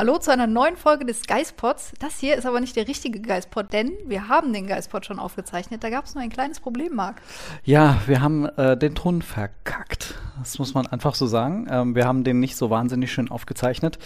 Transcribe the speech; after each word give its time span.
Hallo 0.00 0.16
zu 0.16 0.32
einer 0.32 0.46
neuen 0.46 0.78
Folge 0.78 1.04
des 1.04 1.26
Geistpods. 1.26 1.92
Das 1.98 2.18
hier 2.18 2.34
ist 2.34 2.46
aber 2.46 2.60
nicht 2.60 2.74
der 2.74 2.88
richtige 2.88 3.20
Geistpod, 3.20 3.70
denn 3.70 3.92
wir 4.06 4.28
haben 4.28 4.54
den 4.54 4.66
Geistpod 4.66 5.04
schon 5.04 5.18
aufgezeichnet. 5.18 5.84
Da 5.84 5.90
gab 5.90 6.06
es 6.06 6.14
nur 6.14 6.24
ein 6.24 6.30
kleines 6.30 6.58
Problem, 6.58 6.94
Marc. 6.94 7.20
Ja, 7.64 8.00
wir 8.06 8.22
haben 8.22 8.46
äh, 8.46 8.78
den 8.78 8.94
Ton 8.94 9.20
verkackt. 9.20 10.14
Das 10.38 10.58
muss 10.58 10.72
man 10.72 10.86
einfach 10.86 11.14
so 11.14 11.26
sagen. 11.26 11.66
Ähm, 11.70 11.94
wir 11.94 12.06
haben 12.06 12.24
den 12.24 12.40
nicht 12.40 12.56
so 12.56 12.70
wahnsinnig 12.70 13.12
schön 13.12 13.30
aufgezeichnet 13.30 13.98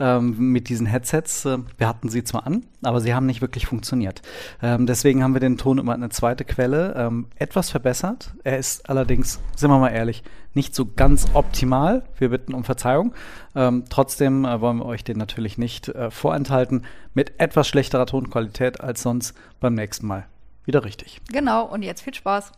ähm, 0.00 0.52
mit 0.52 0.70
diesen 0.70 0.86
Headsets. 0.86 1.44
Äh, 1.44 1.58
wir 1.76 1.86
hatten 1.86 2.08
sie 2.08 2.24
zwar 2.24 2.46
an, 2.46 2.64
aber 2.82 3.02
sie 3.02 3.12
haben 3.12 3.26
nicht 3.26 3.42
wirklich 3.42 3.66
funktioniert. 3.66 4.22
Ähm, 4.62 4.86
deswegen 4.86 5.22
haben 5.22 5.34
wir 5.34 5.40
den 5.40 5.58
Ton 5.58 5.76
über 5.76 5.92
eine 5.92 6.08
zweite 6.08 6.46
Quelle 6.46 6.94
ähm, 6.96 7.26
etwas 7.36 7.68
verbessert. 7.68 8.32
Er 8.42 8.56
ist 8.56 8.88
allerdings, 8.88 9.38
sind 9.54 9.68
wir 9.68 9.78
mal 9.78 9.90
ehrlich, 9.90 10.22
nicht 10.54 10.74
so 10.74 10.86
ganz 10.86 11.28
optimal. 11.34 12.02
Wir 12.18 12.30
bitten 12.30 12.54
um 12.54 12.64
Verzeihung. 12.64 13.14
Ähm, 13.54 13.84
trotzdem 13.88 14.44
äh, 14.44 14.60
wollen 14.60 14.78
wir 14.78 14.86
euch 14.86 15.04
den 15.04 15.18
natürlich 15.18 15.58
nicht 15.58 15.88
äh, 15.88 16.10
vorenthalten. 16.10 16.84
Mit 17.14 17.40
etwas 17.40 17.68
schlechterer 17.68 18.06
Tonqualität 18.06 18.80
als 18.80 19.02
sonst 19.02 19.34
beim 19.60 19.74
nächsten 19.74 20.06
Mal. 20.06 20.26
Wieder 20.64 20.84
richtig. 20.84 21.20
Genau, 21.30 21.64
und 21.64 21.82
jetzt 21.82 22.02
viel 22.02 22.14
Spaß. 22.14 22.52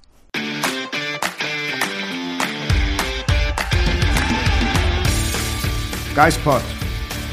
Geistpod, 6.14 6.62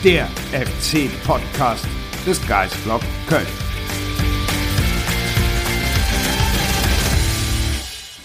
der 0.03 0.27
FC-Podcast 0.53 1.85
des 2.25 2.47
Geistblog 2.47 3.01
Köln. 3.27 3.70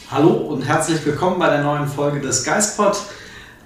Hallo 0.08 0.30
und 0.30 0.62
herzlich 0.62 1.04
willkommen 1.04 1.40
bei 1.40 1.50
der 1.50 1.64
neuen 1.64 1.88
Folge 1.88 2.20
des 2.20 2.44
Geistpod. 2.44 2.96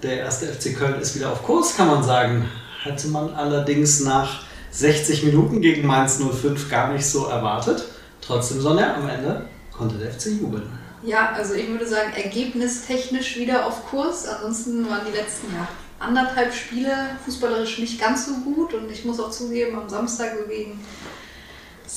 Der 0.02 0.20
erste 0.20 0.46
FC 0.46 0.74
Köln 0.74 0.98
ist 0.98 1.14
wieder 1.14 1.30
auf 1.30 1.42
Kurs, 1.42 1.76
kann 1.76 1.88
man 1.88 2.02
sagen. 2.02 2.48
Hätte 2.82 3.08
man 3.08 3.34
allerdings 3.34 4.00
nach 4.00 4.44
60 4.70 5.24
Minuten 5.24 5.60
gegen 5.60 5.86
Mainz 5.86 6.18
05 6.18 6.70
gar 6.70 6.94
nicht 6.94 7.04
so 7.04 7.26
erwartet. 7.26 7.84
Trotzdem, 8.22 8.62
Sonja, 8.62 8.94
am 8.94 9.06
Ende 9.06 9.44
konnte 9.70 9.96
der 9.96 10.12
FC 10.12 10.28
jubeln. 10.40 10.66
Ja, 11.02 11.32
also 11.32 11.52
ich 11.52 11.68
würde 11.68 11.86
sagen, 11.86 12.14
ergebnistechnisch 12.14 13.36
wieder 13.36 13.66
auf 13.66 13.90
Kurs. 13.90 14.26
Ansonsten 14.26 14.88
waren 14.88 15.02
die 15.12 15.18
letzten 15.18 15.52
ja, 15.54 15.68
anderthalb 15.98 16.54
Spiele 16.54 16.90
fußballerisch 17.22 17.80
nicht 17.80 18.00
ganz 18.00 18.24
so 18.24 18.32
gut. 18.36 18.72
Und 18.72 18.90
ich 18.90 19.04
muss 19.04 19.20
auch 19.20 19.30
zugeben, 19.30 19.78
am 19.78 19.90
Samstag 19.90 20.48
gegen 20.48 20.80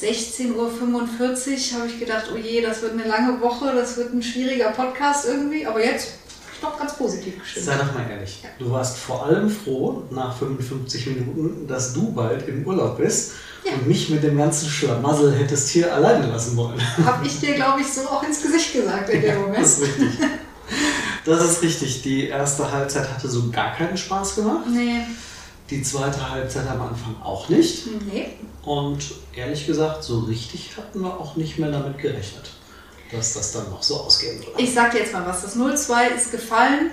16.45 0.02 0.54
Uhr 0.54 1.80
habe 1.80 1.88
ich 1.88 2.00
gedacht, 2.00 2.26
oh 2.34 2.38
je, 2.38 2.62
das 2.62 2.82
wird 2.82 2.94
eine 2.94 3.08
lange 3.08 3.40
Woche, 3.42 3.74
das 3.76 3.98
wird 3.98 4.14
ein 4.14 4.24
schwieriger 4.24 4.72
Podcast 4.72 5.26
irgendwie. 5.28 5.66
Aber 5.66 5.84
jetzt 5.84 6.14
doch 6.62 6.80
ganz 6.80 6.96
positiv 6.96 7.40
gestimmt. 7.40 7.66
Sei 7.66 7.76
doch 7.76 7.94
mal 7.94 8.10
ehrlich, 8.10 8.40
ja. 8.42 8.50
du 8.58 8.72
warst 8.72 8.98
vor 8.98 9.26
allem 9.26 9.50
froh 9.50 10.04
nach 10.12 10.36
55 10.38 11.08
Minuten, 11.08 11.68
dass 11.68 11.94
du 11.94 12.12
bald 12.12 12.48
im 12.48 12.66
Urlaub 12.66 12.98
bist 12.98 13.34
ja. 13.66 13.74
und 13.74 13.88
mich 13.88 14.10
mit 14.10 14.24
dem 14.24 14.38
ganzen 14.38 14.70
Schlamassel 14.70 15.34
hättest 15.34 15.70
hier 15.70 15.94
alleine 15.94 16.28
lassen 16.28 16.56
wollen. 16.56 16.80
Habe 17.06 17.26
ich 17.26 17.40
dir, 17.40 17.54
glaube 17.54 17.82
ich, 17.82 17.88
so 17.88 18.02
auch 18.02 18.24
ins 18.24 18.42
Gesicht 18.42 18.74
gesagt 18.74 19.10
in 19.10 19.22
dem 19.22 19.42
Moment. 19.42 19.58
das 19.62 19.80
ist 19.80 19.82
richtig. 19.82 20.20
Das 21.26 21.44
ist 21.44 21.62
richtig. 21.62 22.02
Die 22.02 22.28
erste 22.28 22.72
Halbzeit 22.72 23.10
hatte 23.10 23.30
so 23.30 23.50
gar 23.50 23.76
keinen 23.76 23.98
Spaß 23.98 24.36
gemacht. 24.36 24.66
Nee. 24.70 25.02
Die 25.70 25.82
zweite 25.82 26.30
Halbzeit 26.30 26.68
am 26.68 26.82
Anfang 26.82 27.16
auch 27.24 27.50
nicht. 27.50 27.88
Nee. 28.12 28.34
Und 28.64 29.04
ehrlich 29.36 29.66
gesagt, 29.66 30.04
so 30.04 30.20
richtig 30.22 30.72
hatten 30.78 31.02
wir 31.02 31.20
auch 31.20 31.36
nicht 31.36 31.58
mehr 31.60 31.72
damit 31.72 31.98
gerechnet, 31.98 32.52
dass 33.12 33.34
das 33.34 33.52
dann 33.54 33.70
noch 33.70 33.82
so 33.82 33.98
ausgehen 33.98 34.40
würde. 34.40 34.52
Ich 34.58 34.74
sag 34.74 34.92
dir 34.92 35.00
jetzt 35.00 35.14
mal 35.14 35.26
was. 35.26 35.42
Das 35.42 35.56
0-2 35.58 36.16
ist 36.16 36.32
gefallen 36.32 36.92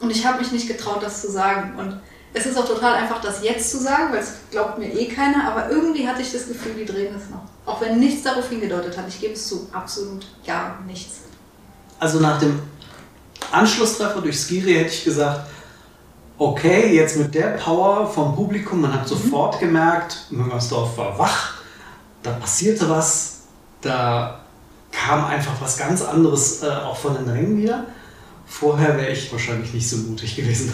und 0.00 0.10
ich 0.10 0.26
habe 0.26 0.40
mich 0.40 0.52
nicht 0.52 0.68
getraut, 0.68 1.02
das 1.02 1.22
zu 1.22 1.30
sagen. 1.30 1.78
Und 1.78 2.00
es 2.32 2.46
ist 2.46 2.56
auch 2.56 2.66
total 2.66 2.94
einfach, 2.94 3.20
das 3.20 3.42
jetzt 3.42 3.70
zu 3.70 3.78
sagen, 3.78 4.12
weil 4.12 4.20
es 4.20 4.34
glaubt 4.50 4.78
mir 4.78 4.92
eh 4.92 5.06
keiner. 5.06 5.50
Aber 5.50 5.70
irgendwie 5.70 6.06
hatte 6.06 6.22
ich 6.22 6.32
das 6.32 6.48
Gefühl, 6.48 6.74
die 6.74 6.84
drehen 6.84 7.14
es 7.14 7.28
noch. 7.30 7.42
Auch 7.66 7.80
wenn 7.80 7.98
nichts 7.98 8.22
darauf 8.22 8.48
hingedeutet 8.48 8.96
hat. 8.96 9.08
Ich 9.08 9.20
gebe 9.20 9.34
es 9.34 9.48
zu, 9.48 9.68
absolut 9.72 10.26
gar 10.46 10.80
nichts. 10.86 11.20
Also 11.98 12.20
nach 12.20 12.38
dem 12.38 12.60
Anschlusstreffer 13.50 14.20
durch 14.20 14.38
Skiri 14.38 14.74
hätte 14.74 14.92
ich 14.94 15.04
gesagt, 15.04 15.49
okay, 16.40 16.94
jetzt 16.94 17.18
mit 17.18 17.34
der 17.34 17.48
Power 17.58 18.10
vom 18.10 18.34
Publikum, 18.34 18.80
man 18.80 18.94
hat 18.94 19.06
sofort 19.06 19.56
mhm. 19.56 19.66
gemerkt, 19.66 20.26
Müngersdorf 20.30 20.96
war 20.96 21.18
wach, 21.18 21.54
da 22.22 22.32
passierte 22.32 22.88
was, 22.88 23.42
da 23.82 24.40
kam 24.90 25.26
einfach 25.26 25.52
was 25.60 25.76
ganz 25.76 26.02
anderes 26.02 26.62
äh, 26.62 26.66
auch 26.66 26.96
von 26.96 27.14
den 27.14 27.28
Rängen 27.28 27.58
wieder. 27.58 27.84
Vorher 28.46 28.96
wäre 28.96 29.10
ich 29.12 29.30
wahrscheinlich 29.30 29.72
nicht 29.74 29.88
so 29.88 29.98
mutig 29.98 30.34
gewesen. 30.34 30.72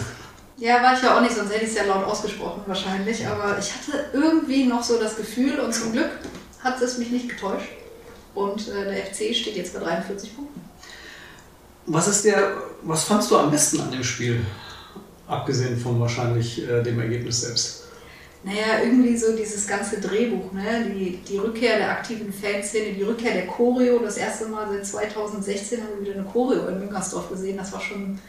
Ja, 0.55 0.81
war 0.81 0.95
ich 0.95 1.03
ja 1.03 1.15
auch 1.15 1.21
nicht, 1.21 1.35
sonst 1.35 1.53
hätte 1.53 1.65
ich 1.65 1.71
es 1.71 1.75
ja 1.75 1.83
laut 1.83 2.05
ausgesprochen 2.05 2.61
wahrscheinlich. 2.65 3.27
Aber 3.27 3.59
ich 3.59 3.71
hatte 3.73 4.05
irgendwie 4.13 4.65
noch 4.65 4.81
so 4.81 4.99
das 4.99 5.17
Gefühl 5.17 5.59
und 5.59 5.73
zum 5.73 5.91
Glück 5.91 6.09
hat 6.63 6.81
es 6.81 6.97
mich 6.97 7.11
nicht 7.11 7.29
getäuscht. 7.29 7.69
Und 8.33 8.69
äh, 8.69 8.85
der 8.85 9.05
FC 9.05 9.35
steht 9.35 9.55
jetzt 9.55 9.73
bei 9.73 9.81
43 9.81 10.35
Punkten. 10.35 10.61
Was 11.85 12.07
ist 12.07 12.25
der, 12.25 12.53
was 12.81 13.03
fandst 13.03 13.29
du 13.29 13.37
am 13.37 13.51
besten 13.51 13.81
an 13.81 13.91
dem 13.91 14.03
Spiel? 14.03 14.43
Abgesehen 15.27 15.77
von 15.77 15.99
wahrscheinlich 15.99 16.67
äh, 16.67 16.81
dem 16.83 16.99
Ergebnis 16.99 17.41
selbst. 17.41 17.83
Naja, 18.43 18.81
irgendwie 18.83 19.17
so 19.17 19.35
dieses 19.35 19.67
ganze 19.67 19.99
Drehbuch, 19.99 20.53
ne? 20.53 20.85
die, 20.93 21.17
die 21.27 21.37
Rückkehr 21.37 21.77
der 21.77 21.91
aktiven 21.91 22.31
Fanszene, 22.31 22.93
die 22.93 23.03
Rückkehr 23.03 23.33
der 23.33 23.47
Choreo. 23.47 23.99
Das 23.99 24.15
erste 24.17 24.45
Mal 24.47 24.67
seit 24.71 24.85
2016 24.85 25.81
haben 25.81 25.89
wir 25.97 26.07
wieder 26.07 26.19
eine 26.19 26.29
Choreo 26.29 26.67
in 26.67 26.79
Müngersdorf 26.79 27.29
gesehen. 27.29 27.57
Das 27.57 27.73
war 27.73 27.81
schon 27.81 28.19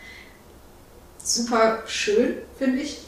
super 1.22 1.82
schön, 1.86 2.38
finde 2.58 2.80
ich. 2.80 2.98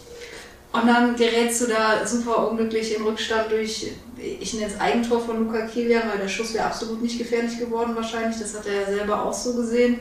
Und 0.72 0.86
dann 0.86 1.16
gerätst 1.16 1.62
du 1.62 1.66
da 1.66 2.06
super 2.06 2.48
unglücklich 2.48 2.96
in 2.96 3.02
Rückstand 3.02 3.50
durch, 3.50 3.90
ich 4.16 4.54
nenne 4.54 4.66
es 4.66 4.78
Eigentor 4.80 5.20
von 5.20 5.44
Luca 5.44 5.66
Kilian, 5.66 6.08
weil 6.08 6.18
der 6.18 6.28
Schuss 6.28 6.54
wäre 6.54 6.66
absolut 6.66 7.02
nicht 7.02 7.18
gefährlich 7.18 7.58
geworden 7.58 7.96
wahrscheinlich. 7.96 8.38
Das 8.38 8.54
hat 8.54 8.66
er 8.66 8.82
ja 8.82 8.86
selber 8.86 9.24
auch 9.24 9.32
so 9.32 9.54
gesehen. 9.54 10.00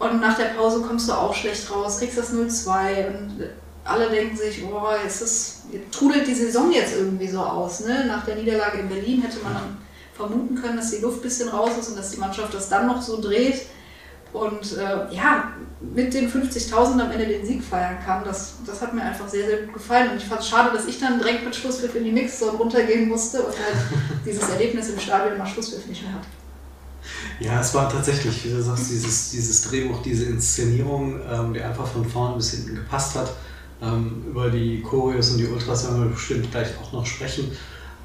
Und 0.00 0.18
nach 0.18 0.34
der 0.34 0.46
Pause 0.46 0.80
kommst 0.80 1.10
du 1.10 1.12
auch 1.12 1.34
schlecht 1.34 1.70
raus, 1.70 1.98
kriegst 1.98 2.16
das 2.16 2.32
0-2 2.32 3.06
und 3.06 3.50
alle 3.84 4.08
denken 4.08 4.34
sich, 4.34 4.66
boah, 4.66 4.96
jetzt 5.04 5.20
ist, 5.20 5.62
trudelt 5.92 6.26
die 6.26 6.34
Saison 6.34 6.72
jetzt 6.72 6.96
irgendwie 6.96 7.28
so 7.28 7.40
aus. 7.40 7.80
Ne? 7.80 8.06
Nach 8.06 8.24
der 8.24 8.36
Niederlage 8.36 8.78
in 8.78 8.88
Berlin 8.88 9.20
hätte 9.20 9.40
man 9.44 9.52
dann 9.52 9.76
vermuten 10.14 10.54
können, 10.54 10.78
dass 10.78 10.90
die 10.90 11.02
Luft 11.02 11.18
ein 11.18 11.22
bisschen 11.22 11.50
raus 11.50 11.72
ist 11.78 11.90
und 11.90 11.98
dass 11.98 12.12
die 12.12 12.16
Mannschaft 12.16 12.54
das 12.54 12.70
dann 12.70 12.86
noch 12.86 13.02
so 13.02 13.20
dreht. 13.20 13.66
Und 14.32 14.78
äh, 14.78 15.14
ja, 15.14 15.52
mit 15.80 16.14
den 16.14 16.32
50.000 16.32 16.98
am 16.98 17.10
Ende 17.10 17.26
den 17.26 17.44
Sieg 17.44 17.62
feiern 17.62 17.98
kann, 18.02 18.24
das, 18.24 18.54
das 18.64 18.80
hat 18.80 18.94
mir 18.94 19.02
einfach 19.02 19.28
sehr, 19.28 19.46
sehr 19.46 19.62
gut 19.62 19.74
gefallen. 19.74 20.12
Und 20.12 20.16
ich 20.16 20.24
fand 20.24 20.40
es 20.40 20.48
schade, 20.48 20.70
dass 20.72 20.86
ich 20.86 20.98
dann 20.98 21.18
direkt 21.18 21.44
mit 21.44 21.54
Schlusspfiff 21.54 21.94
in 21.94 22.04
die 22.04 22.12
Mixzone 22.12 22.56
runtergehen 22.56 23.06
musste 23.06 23.42
und 23.42 23.52
halt 23.52 23.76
dieses 24.24 24.48
Erlebnis 24.48 24.88
im 24.88 24.98
Stadion 24.98 25.36
mal 25.36 25.46
Schlusspfiff 25.46 25.86
nicht 25.86 26.02
mehr 26.02 26.14
hatte. 26.14 26.39
Ja, 27.40 27.60
es 27.60 27.74
war 27.74 27.88
tatsächlich, 27.88 28.44
wie 28.44 28.50
du 28.50 28.62
sagst, 28.62 28.90
dieses, 28.90 29.30
dieses 29.30 29.62
Drehbuch, 29.62 30.02
diese 30.02 30.24
Inszenierung, 30.24 31.20
ähm, 31.30 31.54
die 31.54 31.60
einfach 31.60 31.86
von 31.86 32.04
vorne 32.04 32.36
bis 32.36 32.50
hinten 32.52 32.74
gepasst 32.74 33.16
hat. 33.16 33.32
Ähm, 33.82 34.24
über 34.28 34.50
die 34.50 34.82
Choreos 34.82 35.30
und 35.30 35.38
die 35.38 35.46
Ultras 35.46 35.84
werden 35.84 36.04
wir 36.04 36.10
bestimmt 36.10 36.50
gleich 36.50 36.68
auch 36.82 36.92
noch 36.92 37.06
sprechen. 37.06 37.50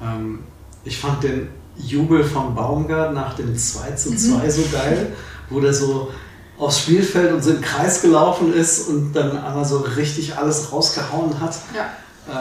Ähm, 0.02 0.40
ich 0.84 0.98
fand 0.98 1.22
den 1.22 1.48
Jubel 1.76 2.24
von 2.24 2.54
Baumgart 2.54 3.12
nach 3.12 3.34
dem 3.34 3.56
2 3.56 3.90
zu 3.92 4.16
2 4.16 4.44
mhm. 4.44 4.50
so 4.50 4.62
geil, 4.72 5.12
wo 5.50 5.60
der 5.60 5.74
so 5.74 6.10
aufs 6.56 6.80
Spielfeld 6.80 7.32
und 7.34 7.42
so 7.42 7.50
im 7.50 7.60
Kreis 7.60 8.00
gelaufen 8.00 8.54
ist 8.54 8.88
und 8.88 9.12
dann 9.12 9.36
einmal 9.36 9.66
so 9.66 9.78
richtig 9.80 10.36
alles 10.38 10.72
rausgehauen 10.72 11.38
hat. 11.38 11.54
Ja. 11.74 11.90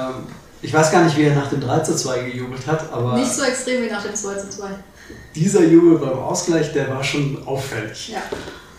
Ähm, 0.10 0.24
ich 0.62 0.74
weiß 0.74 0.92
gar 0.92 1.04
nicht, 1.04 1.18
wie 1.18 1.24
er 1.24 1.36
nach 1.36 1.50
dem 1.50 1.60
3 1.60 1.80
zu 1.82 1.96
2 1.96 2.24
gejubelt 2.30 2.66
hat, 2.66 2.92
aber. 2.94 3.16
Nicht 3.16 3.34
so 3.34 3.44
extrem 3.44 3.84
wie 3.84 3.90
nach 3.90 4.02
dem 4.02 4.16
2 4.16 4.36
zu 4.36 4.50
2 4.50 4.70
dieser 5.36 5.64
Jubel 5.66 5.98
beim 5.98 6.18
Ausgleich, 6.18 6.72
der 6.74 6.90
war 6.90 7.04
schon 7.04 7.46
auffällig. 7.46 8.10
Ja. 8.14 8.22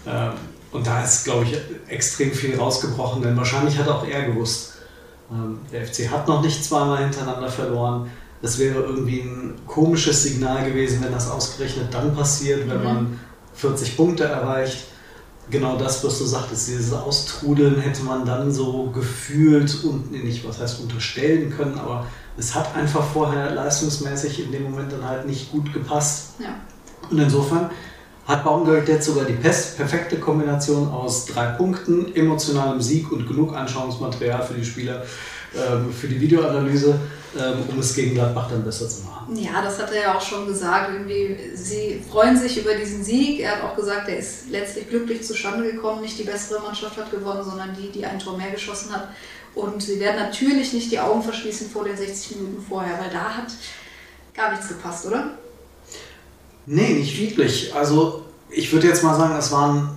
Ähm, 0.06 0.32
und 0.72 0.86
da 0.86 1.02
ist, 1.02 1.24
glaube 1.24 1.44
ich, 1.44 1.58
extrem 1.88 2.32
viel 2.32 2.56
rausgebrochen, 2.56 3.22
denn 3.22 3.36
wahrscheinlich 3.36 3.78
hat 3.78 3.88
auch 3.88 4.06
er 4.06 4.24
gewusst, 4.24 4.74
ähm, 5.30 5.58
der 5.72 5.86
FC 5.86 6.10
hat 6.10 6.28
noch 6.28 6.42
nicht 6.42 6.64
zweimal 6.64 6.98
hintereinander 6.98 7.48
verloren. 7.48 8.10
Es 8.42 8.58
wäre 8.58 8.80
irgendwie 8.80 9.20
ein 9.20 9.54
komisches 9.66 10.22
Signal 10.22 10.68
gewesen, 10.68 11.02
wenn 11.02 11.12
das 11.12 11.30
ausgerechnet 11.30 11.92
dann 11.92 12.14
passiert, 12.14 12.68
wenn 12.68 12.78
mhm. 12.78 12.84
man 12.84 13.20
40 13.54 13.96
Punkte 13.96 14.24
erreicht. 14.24 14.84
Genau 15.48 15.76
das, 15.76 16.04
was 16.04 16.18
du 16.18 16.24
sagtest, 16.24 16.68
dieses 16.68 16.92
Austrudeln 16.92 17.80
hätte 17.80 18.02
man 18.02 18.24
dann 18.24 18.52
so 18.52 18.90
gefühlt 18.90 19.84
und 19.84 20.10
nicht, 20.10 20.46
was 20.46 20.60
heißt 20.60 20.80
unterstellen 20.80 21.50
können, 21.56 21.78
aber 21.78 22.06
es 22.38 22.54
hat 22.54 22.74
einfach 22.74 23.04
vorher 23.04 23.50
leistungsmäßig 23.50 24.44
in 24.44 24.52
dem 24.52 24.64
Moment 24.64 24.92
dann 24.92 25.08
halt 25.08 25.26
nicht 25.26 25.50
gut 25.50 25.72
gepasst. 25.72 26.34
Ja. 26.38 26.54
Und 27.10 27.18
insofern 27.18 27.70
hat 28.26 28.44
Baumgart 28.44 28.88
jetzt 28.88 29.06
sogar 29.06 29.24
die 29.24 29.34
perfekte 29.34 30.18
Kombination 30.18 30.88
aus 30.88 31.26
drei 31.26 31.46
Punkten, 31.46 32.14
emotionalem 32.14 32.80
Sieg 32.80 33.10
und 33.12 33.26
genug 33.26 33.54
Anschauungsmaterial 33.54 34.42
für 34.42 34.54
die 34.54 34.64
Spieler, 34.64 35.04
ähm, 35.54 35.92
für 35.92 36.08
die 36.08 36.20
Videoanalyse, 36.20 36.98
ähm, 37.38 37.62
um 37.68 37.78
es 37.78 37.94
gegen 37.94 38.14
Gladbach 38.14 38.48
dann 38.50 38.64
besser 38.64 38.88
zu 38.88 39.04
machen. 39.04 39.36
Ja, 39.36 39.62
das 39.62 39.80
hat 39.80 39.92
er 39.92 40.02
ja 40.02 40.16
auch 40.16 40.20
schon 40.20 40.46
gesagt. 40.46 40.90
Irgendwie, 40.92 41.36
sie 41.54 42.02
freuen 42.10 42.36
sich 42.36 42.60
über 42.60 42.74
diesen 42.74 43.04
Sieg. 43.04 43.40
Er 43.40 43.52
hat 43.52 43.62
auch 43.62 43.76
gesagt, 43.76 44.08
er 44.08 44.18
ist 44.18 44.50
letztlich 44.50 44.88
glücklich 44.88 45.22
zustande 45.22 45.70
gekommen. 45.70 46.02
Nicht 46.02 46.18
die 46.18 46.24
bessere 46.24 46.60
Mannschaft 46.60 46.96
hat 46.96 47.10
gewonnen, 47.12 47.44
sondern 47.44 47.76
die, 47.76 47.92
die 47.92 48.04
ein 48.04 48.18
Tor 48.18 48.36
mehr 48.36 48.50
geschossen 48.50 48.92
hat. 48.92 49.08
Und 49.56 49.82
sie 49.82 49.98
werden 49.98 50.20
natürlich 50.20 50.74
nicht 50.74 50.92
die 50.92 51.00
Augen 51.00 51.22
verschließen 51.22 51.70
vor 51.70 51.82
den 51.82 51.96
60 51.96 52.36
Minuten 52.36 52.62
vorher, 52.68 53.00
weil 53.00 53.08
da 53.10 53.38
hat 53.38 53.46
gar 54.34 54.50
nichts 54.50 54.68
gepasst, 54.68 55.06
oder? 55.06 55.30
Nee, 56.66 56.92
nicht 56.92 57.18
wirklich. 57.18 57.74
Also 57.74 58.26
ich 58.50 58.70
würde 58.70 58.86
jetzt 58.86 59.02
mal 59.02 59.16
sagen, 59.16 59.34
es 59.34 59.50
waren 59.50 59.88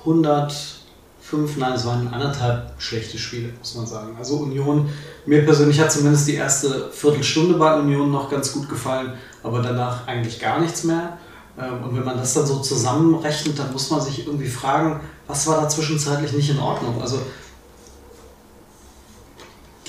105, 0.00 1.56
nein, 1.56 1.72
es 1.72 1.84
waren 1.84 2.06
anderthalb 2.14 2.80
schlechte 2.80 3.18
Spiele, 3.18 3.52
muss 3.58 3.74
man 3.74 3.88
sagen. 3.88 4.14
Also 4.16 4.36
Union, 4.36 4.88
mir 5.26 5.44
persönlich 5.44 5.80
hat 5.80 5.90
zumindest 5.90 6.28
die 6.28 6.34
erste 6.34 6.90
Viertelstunde 6.92 7.54
bei 7.54 7.76
Union 7.76 8.12
noch 8.12 8.30
ganz 8.30 8.52
gut 8.52 8.68
gefallen, 8.68 9.14
aber 9.42 9.62
danach 9.62 10.06
eigentlich 10.06 10.38
gar 10.38 10.60
nichts 10.60 10.84
mehr. 10.84 11.18
Ähm, 11.58 11.82
und 11.82 11.96
wenn 11.96 12.04
man 12.04 12.18
das 12.18 12.34
dann 12.34 12.46
so 12.46 12.60
zusammenrechnet, 12.60 13.58
dann 13.58 13.72
muss 13.72 13.90
man 13.90 14.00
sich 14.00 14.24
irgendwie 14.24 14.48
fragen, 14.48 15.00
was 15.26 15.44
war 15.48 15.60
da 15.60 15.68
zwischenzeitlich 15.68 16.32
nicht 16.34 16.50
in 16.50 16.60
Ordnung? 16.60 17.02
Also 17.02 17.18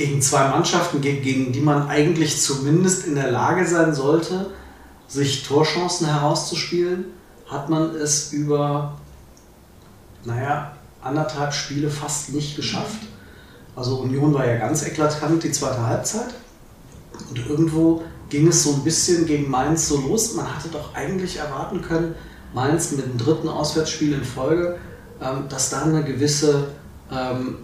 gegen 0.01 0.19
zwei 0.19 0.47
Mannschaften, 0.47 0.99
gegen 0.99 1.51
die 1.51 1.61
man 1.61 1.87
eigentlich 1.87 2.41
zumindest 2.41 3.05
in 3.05 3.13
der 3.13 3.29
Lage 3.29 3.67
sein 3.67 3.93
sollte, 3.93 4.47
sich 5.07 5.43
Torchancen 5.43 6.07
herauszuspielen, 6.07 7.05
hat 7.45 7.69
man 7.69 7.95
es 7.95 8.33
über, 8.33 8.97
naja, 10.25 10.75
anderthalb 11.03 11.53
Spiele 11.53 11.91
fast 11.91 12.33
nicht 12.33 12.55
geschafft. 12.55 13.01
Also 13.75 13.97
Union 13.97 14.33
war 14.33 14.45
ja 14.45 14.57
ganz 14.57 14.83
eklatant 14.83 15.43
die 15.43 15.51
zweite 15.51 15.85
Halbzeit. 15.85 16.33
Und 17.29 17.47
irgendwo 17.47 18.01
ging 18.29 18.47
es 18.47 18.63
so 18.63 18.73
ein 18.73 18.83
bisschen 18.83 19.27
gegen 19.27 19.51
Mainz 19.51 19.87
so 19.87 19.97
los. 20.01 20.33
Man 20.33 20.47
hatte 20.55 20.69
doch 20.69 20.95
eigentlich 20.95 21.37
erwarten 21.37 21.81
können, 21.83 22.15
Mainz 22.55 22.91
mit 22.91 23.05
dem 23.05 23.17
dritten 23.19 23.49
Auswärtsspiel 23.49 24.13
in 24.13 24.23
Folge, 24.23 24.79
ähm, 25.21 25.45
dass 25.47 25.69
da 25.69 25.83
eine 25.83 26.03
gewisse, 26.03 26.69
ähm, 27.11 27.57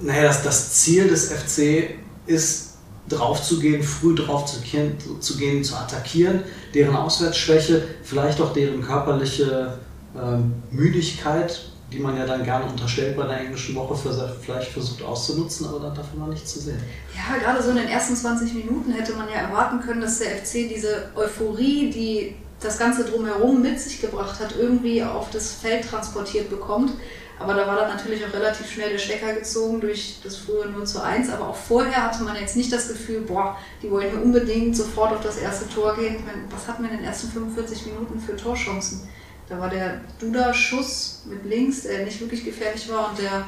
naja, 0.00 0.24
das, 0.24 0.42
das 0.42 0.72
Ziel 0.74 1.08
des 1.08 1.32
FC 1.32 1.96
ist, 2.26 2.70
drauf 3.08 3.42
zu 3.42 3.58
gehen, 3.58 3.82
früh 3.82 4.14
drauf 4.14 4.46
zu 4.46 4.60
gehen, 4.60 4.96
zu, 5.20 5.36
gehen, 5.36 5.64
zu 5.64 5.76
attackieren, 5.76 6.44
deren 6.74 6.94
Auswärtsschwäche, 6.94 7.82
vielleicht 8.02 8.40
auch 8.40 8.52
deren 8.52 8.82
körperliche 8.82 9.78
ähm, 10.16 10.54
Müdigkeit, 10.70 11.70
die 11.92 11.98
man 11.98 12.16
ja 12.16 12.24
dann 12.24 12.44
gerne 12.44 12.66
unterstellt 12.66 13.16
bei 13.16 13.26
der 13.26 13.40
englischen 13.40 13.74
Woche, 13.74 13.96
für, 13.96 14.36
vielleicht 14.40 14.70
versucht 14.70 15.02
auszunutzen, 15.02 15.66
aber 15.66 15.80
dann 15.80 15.94
davon 15.94 16.20
war 16.20 16.28
nichts 16.28 16.52
zu 16.52 16.60
sehen. 16.60 16.78
Ja, 17.14 17.36
gerade 17.38 17.62
so 17.62 17.70
in 17.70 17.76
den 17.76 17.88
ersten 17.88 18.14
20 18.14 18.54
Minuten 18.54 18.92
hätte 18.92 19.14
man 19.14 19.28
ja 19.28 19.40
erwarten 19.40 19.80
können, 19.80 20.00
dass 20.00 20.20
der 20.20 20.36
FC 20.36 20.68
diese 20.72 21.10
Euphorie, 21.16 21.90
die 21.90 22.36
das 22.60 22.78
Ganze 22.78 23.04
drumherum 23.04 23.62
mit 23.62 23.80
sich 23.80 24.00
gebracht 24.00 24.38
hat, 24.38 24.54
irgendwie 24.56 25.02
auf 25.02 25.30
das 25.30 25.52
Feld 25.52 25.88
transportiert 25.88 26.50
bekommt. 26.50 26.92
Aber 27.40 27.54
da 27.54 27.66
war 27.66 27.74
dann 27.74 27.88
natürlich 27.88 28.22
auch 28.24 28.34
relativ 28.34 28.70
schnell 28.70 28.90
der 28.90 28.98
Stecker 28.98 29.32
gezogen 29.32 29.80
durch 29.80 30.20
das 30.22 30.36
frühe 30.36 30.68
0 30.68 30.86
zu 30.86 31.02
1. 31.02 31.30
Aber 31.30 31.48
auch 31.48 31.56
vorher 31.56 32.04
hatte 32.04 32.22
man 32.22 32.36
jetzt 32.36 32.54
nicht 32.54 32.70
das 32.70 32.88
Gefühl, 32.88 33.22
boah, 33.22 33.56
die 33.82 33.90
wollen 33.90 34.10
hier 34.10 34.22
unbedingt 34.22 34.76
sofort 34.76 35.12
auf 35.12 35.22
das 35.22 35.38
erste 35.38 35.66
Tor 35.66 35.96
gehen. 35.96 36.16
Ich 36.16 36.24
meine, 36.26 36.42
was 36.50 36.68
hatten 36.68 36.82
wir 36.82 36.90
in 36.90 36.98
den 36.98 37.06
ersten 37.06 37.28
45 37.28 37.86
Minuten 37.86 38.20
für 38.20 38.36
Torchancen? 38.36 39.08
Da 39.48 39.58
war 39.58 39.70
der 39.70 40.02
Duda-Schuss 40.20 41.22
mit 41.24 41.46
links, 41.46 41.82
der 41.82 42.04
nicht 42.04 42.20
wirklich 42.20 42.44
gefährlich 42.44 42.88
war, 42.90 43.08
und 43.08 43.18
der 43.18 43.46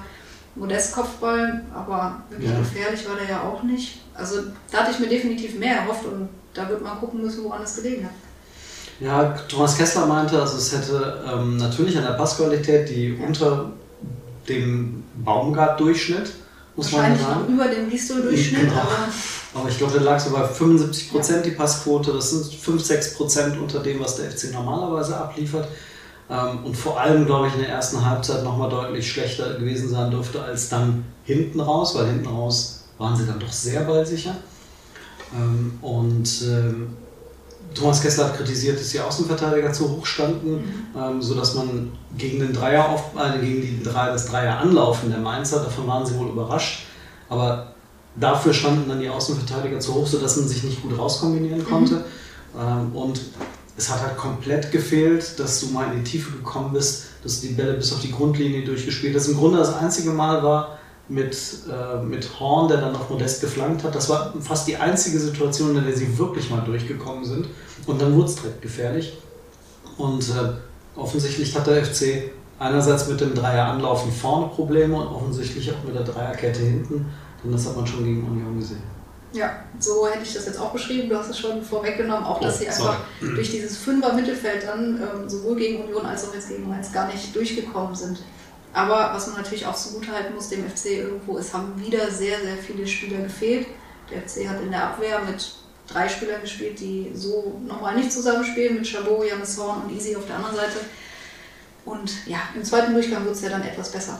Modest-Kopfball, 0.54 1.62
aber 1.74 2.22
wirklich 2.30 2.50
ja. 2.50 2.58
gefährlich 2.58 3.06
war 3.06 3.16
der 3.16 3.28
ja 3.28 3.42
auch 3.42 3.62
nicht. 3.62 4.00
Also 4.14 4.40
da 4.70 4.78
hatte 4.78 4.92
ich 4.92 5.00
mir 5.00 5.08
definitiv 5.08 5.58
mehr 5.58 5.76
erhofft 5.76 6.06
und 6.06 6.30
da 6.54 6.66
wird 6.68 6.82
man 6.82 6.98
gucken 6.98 7.20
müssen, 7.20 7.44
woran 7.44 7.62
es 7.62 7.76
gelegen 7.76 8.04
hat. 8.04 8.12
Ja, 9.00 9.34
Thomas 9.48 9.76
Kessler 9.76 10.06
meinte, 10.06 10.40
also 10.40 10.56
es 10.56 10.72
hätte 10.72 11.24
ähm, 11.30 11.56
natürlich 11.56 11.96
an 11.96 12.04
der 12.04 12.12
Passqualität, 12.12 12.88
die 12.88 13.14
ja. 13.14 13.26
unter 13.26 13.72
dem 14.48 15.04
Baumgart-Durchschnitt, 15.24 16.32
muss 16.76 16.92
man 16.92 17.18
sagen. 17.18 17.52
über 17.52 17.68
dem 17.68 17.88
Gistol-Durchschnitt. 17.90 18.62
Genau. 18.62 18.72
Aber, 18.72 19.08
aber 19.54 19.68
ich 19.68 19.78
glaube, 19.78 19.98
da 19.98 20.04
lag 20.04 20.18
so 20.18 20.30
bei 20.30 20.44
75 20.44 21.10
Prozent 21.10 21.44
ja. 21.44 21.50
die 21.50 21.56
Passquote. 21.56 22.12
Das 22.12 22.30
sind 22.30 22.52
5, 22.52 22.82
6 22.82 23.14
Prozent 23.14 23.58
unter 23.58 23.80
dem, 23.80 24.00
was 24.00 24.16
der 24.16 24.30
FC 24.30 24.52
normalerweise 24.52 25.16
abliefert. 25.16 25.68
Ähm, 26.30 26.64
und 26.64 26.76
vor 26.76 27.00
allem, 27.00 27.26
glaube 27.26 27.48
ich, 27.48 27.54
in 27.54 27.60
der 27.60 27.68
ersten 27.68 28.04
Halbzeit 28.04 28.42
nochmal 28.42 28.70
deutlich 28.70 29.10
schlechter 29.10 29.54
gewesen 29.54 29.90
sein 29.90 30.10
dürfte 30.10 30.42
als 30.42 30.68
dann 30.68 31.04
hinten 31.24 31.60
raus, 31.60 31.94
weil 31.94 32.06
hinten 32.06 32.26
raus 32.26 32.84
waren 32.98 33.16
sie 33.16 33.26
dann 33.26 33.38
doch 33.38 33.52
sehr 33.52 33.82
ballsicher. 33.82 34.36
Ähm, 35.34 35.78
und 35.82 36.42
ähm, 36.42 36.96
Thomas 37.74 38.02
Kessler 38.02 38.26
hat 38.26 38.36
kritisiert, 38.36 38.78
dass 38.78 38.90
die 38.90 39.00
Außenverteidiger 39.00 39.72
zu 39.72 39.88
hoch 39.88 40.06
standen, 40.06 40.52
mhm. 40.52 40.84
ähm, 40.96 41.22
sodass 41.22 41.54
man 41.54 41.92
gegen, 42.16 42.40
den 42.40 42.52
Dreier 42.52 42.88
auf, 42.88 43.12
äh, 43.16 43.38
gegen 43.38 43.62
die 43.62 43.82
Dreier, 43.82 44.12
das 44.12 44.26
Dreier 44.26 44.58
anlaufen 44.58 45.10
der 45.10 45.20
Mainzer, 45.20 45.60
davon 45.60 45.86
waren 45.86 46.06
sie 46.06 46.16
wohl 46.16 46.28
überrascht. 46.28 46.86
Aber 47.28 47.74
dafür 48.16 48.52
standen 48.52 48.88
dann 48.88 49.00
die 49.00 49.08
Außenverteidiger 49.08 49.80
zu 49.80 49.94
hoch, 49.94 50.06
sodass 50.06 50.36
man 50.36 50.48
sich 50.48 50.62
nicht 50.64 50.82
gut 50.82 50.96
rauskombinieren 50.98 51.64
konnte. 51.64 51.94
Mhm. 51.94 52.60
Ähm, 52.60 52.96
und 52.96 53.20
es 53.76 53.90
hat 53.90 54.02
halt 54.02 54.16
komplett 54.16 54.70
gefehlt, 54.70 55.38
dass 55.38 55.60
du 55.60 55.68
mal 55.68 55.92
in 55.92 56.04
die 56.04 56.10
Tiefe 56.10 56.32
gekommen 56.32 56.72
bist, 56.72 57.06
dass 57.22 57.40
du 57.40 57.48
die 57.48 57.54
Bälle 57.54 57.74
bis 57.74 57.92
auf 57.92 58.00
die 58.00 58.12
Grundlinie 58.12 58.64
durchgespielt 58.64 59.16
hast. 59.16 59.28
Im 59.28 59.36
Grunde 59.36 59.58
das 59.58 59.74
einzige 59.74 60.10
Mal 60.10 60.42
war, 60.42 60.78
mit, 61.12 61.36
äh, 61.70 62.02
mit 62.02 62.40
Horn, 62.40 62.68
der 62.68 62.78
dann 62.78 62.96
auf 62.96 63.10
Modest 63.10 63.40
geflankt 63.40 63.84
hat. 63.84 63.94
Das 63.94 64.08
war 64.08 64.32
fast 64.40 64.66
die 64.66 64.76
einzige 64.76 65.18
Situation, 65.18 65.76
in 65.76 65.84
der 65.84 65.94
sie 65.94 66.18
wirklich 66.18 66.50
mal 66.50 66.60
durchgekommen 66.60 67.24
sind. 67.24 67.48
Und 67.86 68.00
dann 68.00 68.14
wurde 68.14 68.26
es 68.26 68.36
direkt 68.36 68.62
gefährlich. 68.62 69.18
Und 69.98 70.22
äh, 70.30 70.98
offensichtlich 70.98 71.54
hat 71.54 71.66
der 71.66 71.84
FC 71.84 72.30
einerseits 72.58 73.08
mit 73.08 73.20
dem 73.20 73.34
Dreier 73.34 73.66
Anlaufen 73.66 74.10
vorne 74.10 74.46
Probleme 74.48 74.96
und 74.96 75.08
offensichtlich 75.08 75.70
auch 75.70 75.84
mit 75.84 75.94
der 75.94 76.04
Dreierkette 76.04 76.60
hinten. 76.60 77.06
Denn 77.44 77.52
das 77.52 77.66
hat 77.66 77.76
man 77.76 77.86
schon 77.86 78.04
gegen 78.04 78.24
Union 78.24 78.58
gesehen. 78.58 78.82
Ja, 79.32 79.50
so 79.78 80.06
hätte 80.06 80.22
ich 80.22 80.34
das 80.34 80.46
jetzt 80.46 80.60
auch 80.60 80.72
beschrieben. 80.72 81.08
Du 81.08 81.16
hast 81.16 81.30
es 81.30 81.38
schon 81.38 81.62
vorweggenommen, 81.62 82.24
auch 82.24 82.38
dass 82.38 82.56
oh, 82.56 82.58
sie 82.58 82.68
einfach 82.68 82.98
durch 83.20 83.50
dieses 83.50 83.78
Fünfer-Mittelfeld 83.78 84.64
dann 84.64 85.00
ähm, 85.00 85.28
sowohl 85.28 85.56
gegen 85.56 85.84
Union 85.84 86.04
als 86.04 86.28
auch 86.28 86.34
jetzt 86.34 86.50
gegen 86.50 86.68
Mainz 86.68 86.92
gar 86.92 87.06
nicht 87.06 87.34
durchgekommen 87.34 87.94
sind. 87.94 88.18
Aber 88.72 89.10
was 89.12 89.26
man 89.26 89.36
natürlich 89.36 89.66
auch 89.66 89.74
zugutehalten 89.74 90.34
muss, 90.34 90.48
dem 90.48 90.68
FC 90.68 90.86
irgendwo, 90.98 91.38
es 91.38 91.52
haben 91.52 91.78
wieder 91.78 92.10
sehr, 92.10 92.40
sehr 92.40 92.56
viele 92.56 92.86
Spieler 92.86 93.20
gefehlt. 93.20 93.66
Der 94.10 94.22
FC 94.22 94.48
hat 94.48 94.60
in 94.62 94.70
der 94.70 94.84
Abwehr 94.84 95.20
mit 95.20 95.54
drei 95.86 96.08
Spielern 96.08 96.40
gespielt, 96.40 96.80
die 96.80 97.10
so 97.14 97.60
nochmal 97.66 97.96
nicht 97.96 98.12
zusammenspielen, 98.12 98.76
mit 98.76 98.86
Chabot, 98.86 99.26
Janis 99.28 99.58
Horn 99.58 99.82
und 99.82 99.92
Easy 99.92 100.16
auf 100.16 100.26
der 100.26 100.36
anderen 100.36 100.56
Seite. 100.56 100.78
Und 101.84 102.26
ja, 102.26 102.38
im 102.54 102.64
zweiten 102.64 102.94
Durchgang 102.94 103.24
wird 103.24 103.34
es 103.34 103.42
ja 103.42 103.50
dann 103.50 103.62
etwas 103.62 103.90
besser. 103.90 104.18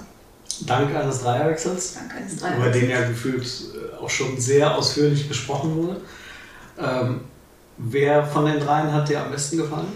Dank 0.67 0.95
eines 0.95 1.21
Dreierwechsels, 1.21 1.95
Dank 1.95 2.15
eines 2.15 2.37
Dreierwechsels. 2.37 2.77
über 2.77 2.81
den 2.81 2.91
ja 2.91 3.09
gefühlt 3.09 3.45
äh, 3.45 3.97
auch 3.97 4.11
schon 4.11 4.39
sehr 4.39 4.77
ausführlich 4.77 5.29
gesprochen 5.29 5.77
wurde. 5.77 6.01
Ähm, 6.79 7.23
wer 7.79 8.25
von 8.25 8.45
den 8.47 8.61
dreien 8.61 8.93
hat 8.93 9.09
dir 9.09 9.23
am 9.23 9.31
besten 9.31 9.59
gefallen? 9.59 9.93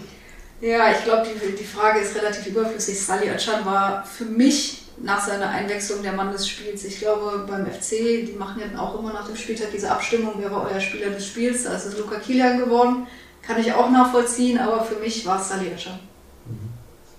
Ja, 0.59 0.91
ich 0.91 1.03
glaube, 1.03 1.27
die, 1.27 1.55
die 1.55 1.63
Frage 1.63 1.99
ist 1.99 2.15
relativ 2.15 2.47
überflüssig. 2.47 2.99
Sali 2.99 3.29
Özcan 3.29 3.63
war 3.65 4.03
für 4.05 4.25
mich 4.25 4.83
nach 4.99 5.25
seiner 5.25 5.49
Einwechslung 5.49 6.01
der 6.01 6.13
Mann 6.13 6.31
des 6.31 6.47
Spiels. 6.47 6.83
Ich 6.83 6.99
glaube, 6.99 7.45
beim 7.47 7.67
FC, 7.67 8.25
die 8.25 8.35
machen 8.37 8.61
ja 8.61 8.79
auch 8.79 8.97
immer 8.97 9.13
nach 9.13 9.27
dem 9.27 9.35
Spieltag 9.35 9.67
diese 9.71 9.91
Abstimmung, 9.91 10.33
wer 10.37 10.51
war 10.51 10.67
euer 10.71 10.79
Spieler 10.79 11.11
des 11.11 11.27
Spiels. 11.27 11.63
Da 11.63 11.73
ist 11.73 11.85
es 11.85 11.97
Luca 11.97 12.15
Kilian 12.15 12.57
geworden. 12.57 13.05
Kann 13.43 13.59
ich 13.59 13.71
auch 13.71 13.91
nachvollziehen, 13.91 14.57
aber 14.57 14.83
für 14.83 14.95
mich 14.95 15.25
war 15.25 15.39
es 15.39 15.49
Sali 15.49 15.71
Özcan. 15.71 15.99
Mhm. 16.47 16.69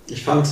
Ich 0.09 0.25
fand 0.25 0.49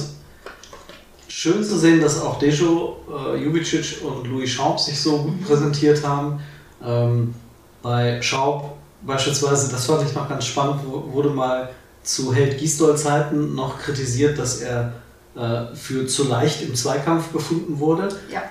schön 1.27 1.65
zu 1.65 1.77
sehen, 1.77 2.01
dass 2.01 2.21
auch 2.21 2.39
Dejo, 2.39 2.99
äh, 3.11 3.37
Jubicic 3.37 4.03
und 4.05 4.27
Louis 4.29 4.49
Schaub 4.49 4.79
sich 4.79 5.01
so 5.01 5.19
gut 5.19 5.45
präsentiert 5.45 6.07
haben. 6.07 6.41
Ähm, 6.85 7.35
bei 7.83 8.23
Schaub 8.23 8.77
beispielsweise, 9.03 9.71
das 9.71 9.87
fand 9.87 10.09
ich 10.09 10.15
noch 10.15 10.29
ganz 10.29 10.47
spannend, 10.47 10.81
wurde 10.85 11.31
mal 11.31 11.71
zu 12.07 12.33
Held 12.33 12.59
Gisdol 12.59 12.97
Zeiten 12.97 13.55
noch 13.55 13.79
kritisiert, 13.79 14.39
dass 14.39 14.63
er 14.63 14.93
äh, 15.37 15.75
für 15.75 16.07
zu 16.07 16.25
leicht 16.25 16.63
im 16.63 16.75
Zweikampf 16.75 17.29
befunden 17.29 17.79
wurde. 17.79 18.09
Ja. 18.33 18.43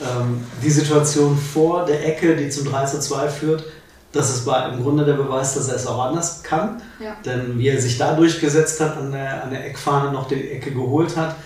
Ähm, 0.00 0.44
die 0.62 0.70
Situation 0.70 1.38
vor 1.38 1.86
der 1.86 2.06
Ecke, 2.06 2.36
die 2.36 2.50
zum 2.50 2.66
3 2.66 2.84
zu 2.86 3.00
2 3.00 3.28
führt, 3.28 3.64
das 4.12 4.46
war 4.46 4.72
im 4.72 4.82
Grunde 4.82 5.04
der 5.04 5.14
Beweis, 5.14 5.54
dass 5.54 5.68
er 5.68 5.76
es 5.76 5.86
auch 5.86 6.04
anders 6.04 6.42
kann. 6.42 6.80
Ja. 7.00 7.16
Denn 7.24 7.58
wie 7.58 7.68
er 7.68 7.80
sich 7.80 7.98
da 7.98 8.14
durchgesetzt 8.14 8.80
hat, 8.80 8.96
an 8.96 9.12
der, 9.12 9.42
an 9.42 9.50
der 9.50 9.66
Eckfahne 9.66 10.12
noch 10.12 10.28
die 10.28 10.50
Ecke 10.50 10.70
geholt 10.70 11.16
hat, 11.16 11.36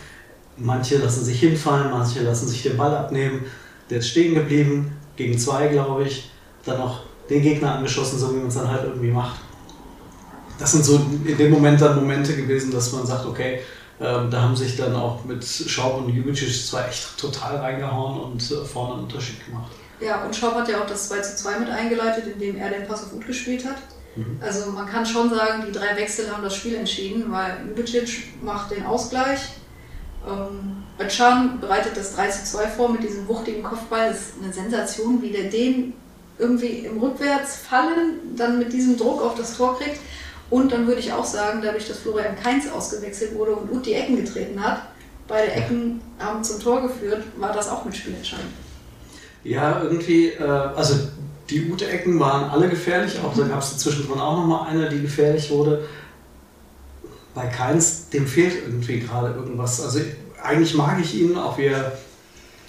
manche 0.56 0.98
lassen 0.98 1.24
sich 1.24 1.40
hinfallen, 1.40 1.90
manche 1.90 2.22
lassen 2.22 2.48
sich 2.48 2.62
den 2.62 2.76
Ball 2.76 2.94
abnehmen. 2.94 3.44
Der 3.88 3.98
ist 3.98 4.08
stehen 4.08 4.34
geblieben, 4.34 4.92
gegen 5.16 5.38
zwei, 5.38 5.68
glaube 5.68 6.04
ich. 6.04 6.30
Dann 6.64 6.78
noch 6.78 7.04
den 7.30 7.42
Gegner 7.42 7.76
angeschossen, 7.76 8.18
so 8.18 8.34
wie 8.34 8.38
man 8.38 8.48
es 8.48 8.54
dann 8.54 8.70
halt 8.70 8.84
irgendwie 8.84 9.10
macht. 9.10 9.40
Das 10.58 10.72
sind 10.72 10.84
so 10.84 10.96
in 11.24 11.36
dem 11.36 11.50
Moment 11.50 11.80
dann 11.80 11.96
Momente 11.96 12.34
gewesen, 12.34 12.70
dass 12.70 12.92
man 12.92 13.06
sagt, 13.06 13.26
okay, 13.26 13.60
ähm, 14.00 14.30
da 14.30 14.42
haben 14.42 14.56
sich 14.56 14.76
dann 14.76 14.94
auch 14.94 15.24
mit 15.24 15.44
Schaub 15.44 15.98
und 15.98 16.14
Jubicic 16.14 16.66
zwar 16.66 16.88
echt 16.88 17.16
total 17.18 17.56
reingehauen 17.56 18.20
und 18.20 18.50
äh, 18.50 18.64
vorne 18.64 18.94
einen 18.94 19.02
Unterschied 19.04 19.44
gemacht. 19.44 19.72
Ja, 20.00 20.24
und 20.24 20.34
Schaub 20.34 20.54
hat 20.54 20.68
ja 20.68 20.80
auch 20.80 20.86
das 20.86 21.08
2 21.08 21.20
zu 21.20 21.36
2 21.36 21.58
mit 21.60 21.68
eingeleitet, 21.68 22.24
indem 22.32 22.56
er 22.56 22.70
den 22.70 22.86
Pass 22.86 23.04
auf 23.04 23.10
gut 23.10 23.26
gespielt 23.26 23.64
hat. 23.64 23.76
Mhm. 24.14 24.38
Also 24.40 24.70
man 24.70 24.86
kann 24.86 25.04
schon 25.04 25.30
sagen, 25.30 25.64
die 25.66 25.72
drei 25.72 25.96
Wechsel 25.96 26.30
haben 26.30 26.42
das 26.42 26.54
Spiel 26.54 26.76
entschieden, 26.76 27.30
weil 27.32 27.56
Jubicic 27.68 28.42
macht 28.42 28.70
den 28.70 28.86
Ausgleich. 28.86 29.40
Ähm, 30.26 30.84
Özcan 31.00 31.60
bereitet 31.60 31.96
das 31.96 32.14
3 32.14 32.28
zu 32.28 32.44
2 32.44 32.66
vor 32.68 32.90
mit 32.90 33.02
diesem 33.02 33.26
wuchtigen 33.26 33.62
Kopfball. 33.62 34.10
Das 34.10 34.20
ist 34.20 34.34
eine 34.42 34.52
Sensation, 34.52 35.20
wie 35.22 35.30
der 35.30 35.50
den 35.50 35.94
irgendwie 36.38 36.86
im 36.86 36.98
Rückwärtsfallen 36.98 38.36
dann 38.36 38.58
mit 38.58 38.72
diesem 38.72 38.96
Druck 38.96 39.20
auf 39.22 39.34
das 39.34 39.56
Tor 39.56 39.76
kriegt. 39.78 39.98
Und 40.50 40.72
dann 40.72 40.86
würde 40.86 41.00
ich 41.00 41.12
auch 41.12 41.24
sagen, 41.24 41.60
dadurch, 41.62 41.86
dass 41.86 41.98
Florian 41.98 42.36
Kainz 42.36 42.68
ausgewechselt 42.68 43.34
wurde 43.34 43.52
und 43.52 43.70
Uth 43.70 43.84
die 43.84 43.94
Ecken 43.94 44.16
getreten 44.16 44.62
hat, 44.62 44.82
beide 45.26 45.52
Ecken 45.52 46.00
haben 46.18 46.42
zum 46.42 46.60
Tor 46.60 46.82
geführt, 46.82 47.22
war 47.36 47.52
das 47.52 47.68
auch 47.68 47.84
mit 47.84 47.94
Spielentscheidung. 47.94 48.46
Ja, 49.44 49.82
irgendwie, 49.82 50.30
äh, 50.30 50.42
also 50.42 50.94
die 51.50 51.70
Ute-Ecken 51.70 52.18
waren 52.20 52.50
alle 52.50 52.68
gefährlich, 52.68 53.18
auch 53.20 53.34
da 53.34 53.46
gab 53.46 53.62
es 53.62 53.78
zwischendrin 53.78 54.20
auch 54.20 54.36
nochmal 54.36 54.68
eine, 54.68 54.88
die 54.88 55.00
gefährlich 55.00 55.50
wurde. 55.50 55.86
Bei 57.34 57.46
Keins, 57.46 58.08
dem 58.10 58.26
fehlt 58.26 58.54
irgendwie 58.64 59.00
gerade 59.00 59.34
irgendwas. 59.34 59.80
Also 59.80 60.00
eigentlich 60.42 60.74
mag 60.74 61.00
ich 61.00 61.14
ihn, 61.14 61.36
auch 61.36 61.56
wie 61.56 61.66
er, 61.66 61.96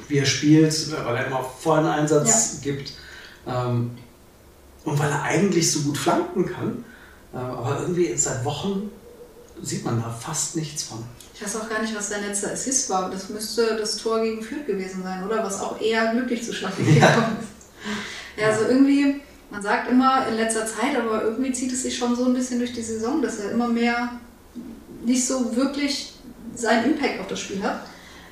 wie 0.08 0.18
er 0.18 0.26
spielt, 0.26 0.74
weil 1.06 1.16
er 1.16 1.28
immer 1.28 1.44
vollen 1.44 1.86
Einsatz 1.86 2.62
ja. 2.64 2.72
gibt. 2.72 2.94
Ähm, 3.48 3.92
und 4.86 5.00
weil 5.00 5.10
er 5.10 5.24
eigentlich 5.24 5.72
so 5.72 5.82
gut 5.82 5.98
flanken 5.98 6.46
kann. 6.46 6.86
Äh, 7.34 7.38
aber 7.38 7.82
irgendwie 7.82 8.16
seit 8.18 8.44
Wochen 8.46 8.92
sieht 9.62 9.84
man 9.86 10.02
da 10.02 10.10
fast 10.10 10.56
nichts 10.56 10.84
von. 10.84 11.04
Ich 11.34 11.42
weiß 11.42 11.56
auch 11.58 11.70
gar 11.70 11.82
nicht, 11.82 11.96
was 11.96 12.10
sein 12.10 12.24
letzter 12.26 12.52
Assist 12.52 12.90
war. 12.90 13.10
Das 13.10 13.30
müsste 13.30 13.78
das 13.78 13.98
Tor 13.98 14.22
gegen 14.22 14.42
Fürth 14.42 14.66
gewesen 14.66 15.04
sein, 15.04 15.26
oder? 15.26 15.44
Was 15.44 15.62
auch 15.62 15.80
eher 15.80 16.12
glücklich 16.14 16.44
zu 16.44 16.54
schaffen 16.54 16.86
ja. 16.98 17.08
ist. 17.08 18.40
Ja, 18.40 18.48
also 18.50 18.66
irgendwie, 18.66 19.22
man 19.50 19.62
sagt 19.62 19.90
immer 19.90 20.28
in 20.28 20.36
letzter 20.36 20.66
Zeit, 20.66 20.98
aber 20.98 21.24
irgendwie 21.24 21.52
zieht 21.52 21.72
es 21.72 21.84
sich 21.84 21.98
schon 21.98 22.16
so 22.16 22.26
ein 22.26 22.34
bisschen 22.34 22.60
durch 22.60 22.74
die 22.74 22.82
Saison, 22.82 23.22
dass 23.22 23.40
er 23.40 23.52
immer 23.52 23.68
mehr 23.68 24.12
nicht 25.06 25.26
so 25.26 25.56
wirklich 25.56 26.14
seinen 26.56 26.94
Impact 26.94 27.20
auf 27.20 27.28
das 27.28 27.40
Spiel 27.40 27.62
hat. 27.64 27.82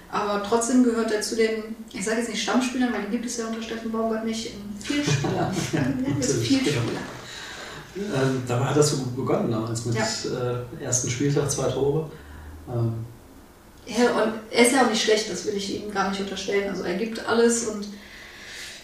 Aber 0.10 0.44
trotzdem 0.44 0.84
gehört 0.84 1.12
er 1.12 1.22
zu 1.22 1.36
den, 1.36 1.76
ich 1.94 2.06
sage 2.06 2.20
jetzt 2.20 2.30
nicht 2.30 2.42
Stammspielern, 2.42 2.94
weil 2.94 3.04
die 3.04 3.12
gibt 3.12 3.26
es 3.26 3.38
ja 3.38 3.48
unter 3.48 3.62
Steffen 3.62 3.92
Baumgart 3.92 4.26
nicht, 4.26 4.54
Vielspielern. 4.82 5.54
ja, 5.74 5.82
Vielspieler. 6.22 6.82
Ähm, 7.98 8.44
dabei 8.48 8.66
hat 8.66 8.78
das 8.78 8.92
so 8.92 8.98
gut 8.98 9.16
begonnen 9.16 9.52
damals 9.52 9.86
mit 9.86 9.96
ja. 9.96 10.04
äh, 10.04 10.84
ersten 10.84 11.10
Spieltag, 11.10 11.50
zwei 11.50 11.70
Tore. 11.70 12.10
Ähm. 12.70 12.94
Ja, 13.86 14.24
und 14.24 14.34
er 14.52 14.66
ist 14.66 14.74
ja 14.74 14.84
auch 14.84 14.90
nicht 14.90 15.04
schlecht, 15.04 15.32
das 15.32 15.46
will 15.46 15.56
ich 15.56 15.82
ihm 15.84 15.92
gar 15.92 16.10
nicht 16.10 16.20
unterstellen. 16.20 16.70
Also 16.70 16.84
er 16.84 16.96
gibt 16.96 17.26
alles 17.28 17.68
und 17.68 17.88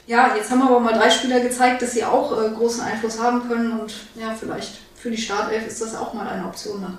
ja, 0.08 0.36
jetzt 0.36 0.50
haben 0.52 0.60
wir 0.60 0.70
aber 0.70 0.80
mal 0.80 0.94
drei 0.94 1.10
Spieler 1.10 1.40
gezeigt, 1.40 1.82
dass 1.82 1.94
sie 1.94 2.04
auch 2.04 2.32
äh, 2.32 2.50
großen 2.52 2.82
Einfluss 2.82 3.20
haben 3.20 3.48
können 3.48 3.80
und 3.80 3.94
ja, 4.16 4.36
vielleicht 4.38 4.80
für 4.96 5.12
die 5.12 5.18
Startelf 5.18 5.68
ist 5.68 5.82
das 5.82 5.96
auch 5.96 6.14
mal 6.14 6.28
eine 6.28 6.46
Option. 6.46 6.82
Ne? 6.82 6.98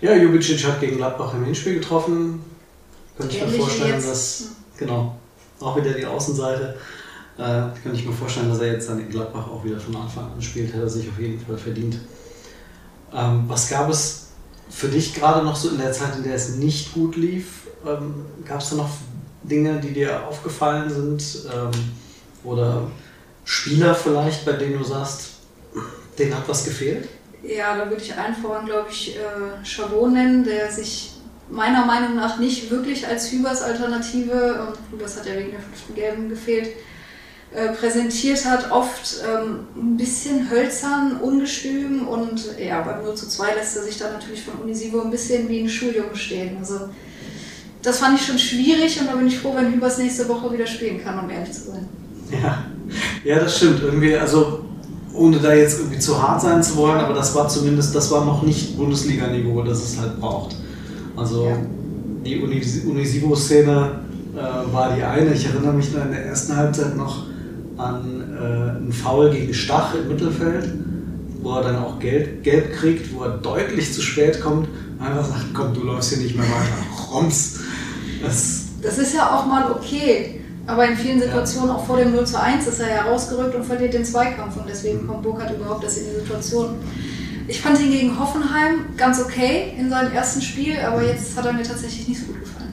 Ja, 0.00 0.14
Jubicic 0.14 0.64
hat 0.66 0.80
gegen 0.80 0.96
Gladbach 0.96 1.34
im 1.34 1.44
Hinspiel 1.44 1.74
getroffen. 1.74 2.42
Könnte 3.16 3.36
ich 3.36 3.42
mir 3.42 3.52
vorstellen, 3.52 4.02
dass, 4.02 4.48
genau, 4.76 5.16
auch 5.60 5.76
wieder 5.76 5.92
die 5.92 6.06
Außenseite. 6.06 6.76
Äh, 7.36 7.62
könnte 7.82 7.98
ich 7.98 8.06
mir 8.06 8.12
vorstellen, 8.12 8.48
dass 8.48 8.60
er 8.60 8.72
jetzt 8.72 8.88
dann 8.88 9.00
in 9.00 9.10
Gladbach 9.10 9.48
auch 9.48 9.64
wieder 9.64 9.80
von 9.80 9.96
Anfang 9.96 10.32
an 10.32 10.40
spielt, 10.40 10.72
hätte 10.72 10.84
er 10.84 10.88
sich 10.88 11.08
auf 11.08 11.18
jeden 11.18 11.40
Fall 11.44 11.58
verdient. 11.58 11.98
Ähm, 13.12 13.44
was 13.48 13.68
gab 13.68 13.90
es 13.90 14.28
für 14.70 14.88
dich 14.88 15.14
gerade 15.14 15.44
noch 15.44 15.56
so 15.56 15.70
in 15.70 15.78
der 15.78 15.92
Zeit, 15.92 16.16
in 16.16 16.22
der 16.22 16.34
es 16.34 16.56
nicht 16.56 16.94
gut 16.94 17.16
lief? 17.16 17.66
Ähm, 17.86 18.24
gab 18.44 18.60
es 18.60 18.70
da 18.70 18.76
noch 18.76 18.90
Dinge, 19.42 19.80
die 19.80 19.92
dir 19.92 20.26
aufgefallen 20.26 20.88
sind? 20.88 21.48
Ähm, 21.52 21.70
oder 22.44 22.88
Spieler 23.44 23.94
vielleicht, 23.94 24.44
bei 24.44 24.52
denen 24.52 24.78
du 24.78 24.84
sagst, 24.84 25.30
denen 26.18 26.34
hat 26.36 26.48
was 26.48 26.64
gefehlt? 26.64 27.08
Ja, 27.42 27.76
da 27.76 27.88
würde 27.90 28.02
ich 28.02 28.14
allen 28.16 28.34
glaube 28.64 28.88
ich, 28.90 29.16
äh, 29.16 29.64
Chabot 29.64 30.12
nennen, 30.12 30.44
der 30.44 30.70
sich 30.70 31.12
meiner 31.50 31.84
Meinung 31.84 32.16
nach 32.16 32.38
nicht 32.38 32.70
wirklich 32.70 33.06
als 33.06 33.30
Hübers 33.30 33.62
Alternative, 33.62 34.66
und 34.66 34.78
Hübers 34.90 35.18
hat 35.18 35.26
ja 35.26 35.36
wegen 35.36 35.50
der 35.50 35.60
fünften 35.60 35.94
Gelben 35.94 36.28
gefehlt, 36.28 36.70
äh, 37.54 37.68
präsentiert 37.68 38.44
hat, 38.44 38.72
oft 38.72 39.22
ähm, 39.24 39.60
ein 39.76 39.96
bisschen 39.96 40.50
hölzern, 40.50 41.18
ungestüm 41.22 42.08
und 42.08 42.58
ja, 42.58 42.82
beim 42.82 43.04
0 43.04 43.14
zu 43.14 43.28
2 43.28 43.54
lässt 43.54 43.76
er 43.76 43.84
sich 43.84 43.96
dann 43.96 44.12
natürlich 44.12 44.42
von 44.42 44.54
Unisivo 44.54 45.00
ein 45.02 45.10
bisschen 45.12 45.48
wie 45.48 45.60
ein 45.60 45.68
Schuljunge 45.68 46.16
stehen. 46.16 46.56
Also 46.58 46.88
das 47.80 47.98
fand 47.98 48.18
ich 48.18 48.26
schon 48.26 48.40
schwierig 48.40 48.98
und 49.00 49.06
da 49.06 49.14
bin 49.14 49.28
ich 49.28 49.38
froh, 49.38 49.54
wenn 49.54 49.72
Hübers 49.72 49.98
nächste 49.98 50.28
Woche 50.28 50.52
wieder 50.52 50.66
spielen 50.66 51.00
kann, 51.04 51.22
um 51.22 51.30
ehrlich 51.30 51.52
zu 51.52 51.70
sein. 51.70 51.88
Ja, 52.42 52.64
ja 53.22 53.38
das 53.38 53.56
stimmt. 53.56 53.82
Irgendwie, 53.82 54.16
also 54.16 54.64
ohne 55.12 55.38
da 55.38 55.54
jetzt 55.54 55.78
irgendwie 55.78 56.00
zu 56.00 56.20
hart 56.20 56.40
sein 56.40 56.60
zu 56.60 56.76
wollen, 56.76 56.98
aber 56.98 57.14
das 57.14 57.34
war 57.36 57.46
zumindest, 57.48 57.94
das 57.94 58.10
war 58.10 58.24
noch 58.24 58.42
nicht 58.42 58.76
Bundesliga-Niveau, 58.76 59.62
das 59.62 59.80
es 59.80 60.00
halt 60.00 60.18
braucht. 60.18 60.56
Also 61.16 61.44
ja. 61.46 61.56
die 62.24 62.40
Unisivo-Szene 62.40 64.00
äh, 64.34 64.72
war 64.72 64.96
die 64.96 65.04
eine. 65.04 65.32
Ich 65.32 65.46
erinnere 65.46 65.74
mich 65.74 65.92
nur 65.92 66.02
in 66.02 66.10
der 66.10 66.26
ersten 66.26 66.56
Halbzeit 66.56 66.96
noch 66.96 67.26
an 67.76 68.36
äh, 68.36 68.76
einen 68.76 68.92
Foul 68.92 69.30
gegen 69.30 69.54
Stach 69.54 69.94
im 69.94 70.08
Mittelfeld, 70.08 70.72
wo 71.42 71.56
er 71.56 71.62
dann 71.62 71.76
auch 71.76 71.98
gelb, 71.98 72.42
gelb 72.42 72.74
kriegt, 72.74 73.14
wo 73.14 73.24
er 73.24 73.38
deutlich 73.38 73.92
zu 73.92 74.00
spät 74.00 74.40
kommt 74.40 74.68
und 74.98 75.06
einfach 75.06 75.24
sagt, 75.24 75.46
komm, 75.52 75.74
du 75.74 75.82
läufst 75.82 76.10
hier 76.12 76.22
nicht 76.22 76.36
mehr 76.36 76.46
weiter. 76.46 77.12
Roms. 77.12 77.60
Das, 78.22 78.66
das 78.82 78.98
ist 78.98 79.14
ja 79.14 79.34
auch 79.34 79.46
mal 79.46 79.70
okay. 79.70 80.40
Aber 80.66 80.86
in 80.86 80.96
vielen 80.96 81.20
Situationen, 81.20 81.68
ja. 81.68 81.76
auch 81.76 81.84
vor 81.84 81.98
dem 81.98 82.14
0 82.14 82.26
zu 82.26 82.40
1, 82.40 82.66
ist 82.66 82.80
er 82.80 82.88
ja 82.88 83.02
rausgerückt 83.02 83.54
und 83.54 83.64
verliert 83.64 83.92
den 83.92 84.04
Zweikampf. 84.04 84.56
Und 84.56 84.68
deswegen 84.68 85.02
mhm. 85.02 85.08
kommt 85.08 85.22
Burkhardt 85.22 85.54
überhaupt 85.54 85.84
erst 85.84 85.98
in 85.98 86.04
die 86.04 86.20
Situation. 86.20 86.76
Ich 87.46 87.60
fand 87.60 87.78
ihn 87.80 87.90
gegen 87.90 88.18
Hoffenheim 88.18 88.96
ganz 88.96 89.20
okay 89.20 89.74
in 89.78 89.90
seinem 89.90 90.12
ersten 90.12 90.40
Spiel, 90.40 90.78
aber 90.78 91.02
jetzt 91.02 91.36
hat 91.36 91.44
er 91.44 91.52
mir 91.52 91.62
tatsächlich 91.62 92.08
nicht 92.08 92.20
so 92.20 92.26
gut 92.26 92.40
gefallen. 92.40 92.72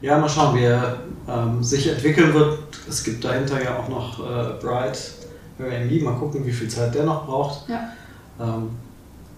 Ja, 0.00 0.18
mal 0.18 0.28
schauen, 0.28 0.56
wie 0.56 0.62
er 0.62 0.98
ähm, 1.30 1.62
sich 1.62 1.88
entwickeln 1.88 2.34
wird. 2.34 2.58
Es 2.88 3.04
gibt 3.04 3.24
dahinter 3.24 3.62
ja 3.62 3.78
auch 3.78 3.88
noch 3.88 4.20
äh, 4.20 4.60
Bright, 4.60 5.12
Amy. 5.58 6.00
Mal 6.00 6.14
gucken, 6.14 6.44
wie 6.46 6.52
viel 6.52 6.68
Zeit 6.68 6.94
der 6.94 7.04
noch 7.04 7.26
braucht. 7.26 7.68
Ja. 7.68 7.92
Ähm, 8.40 8.70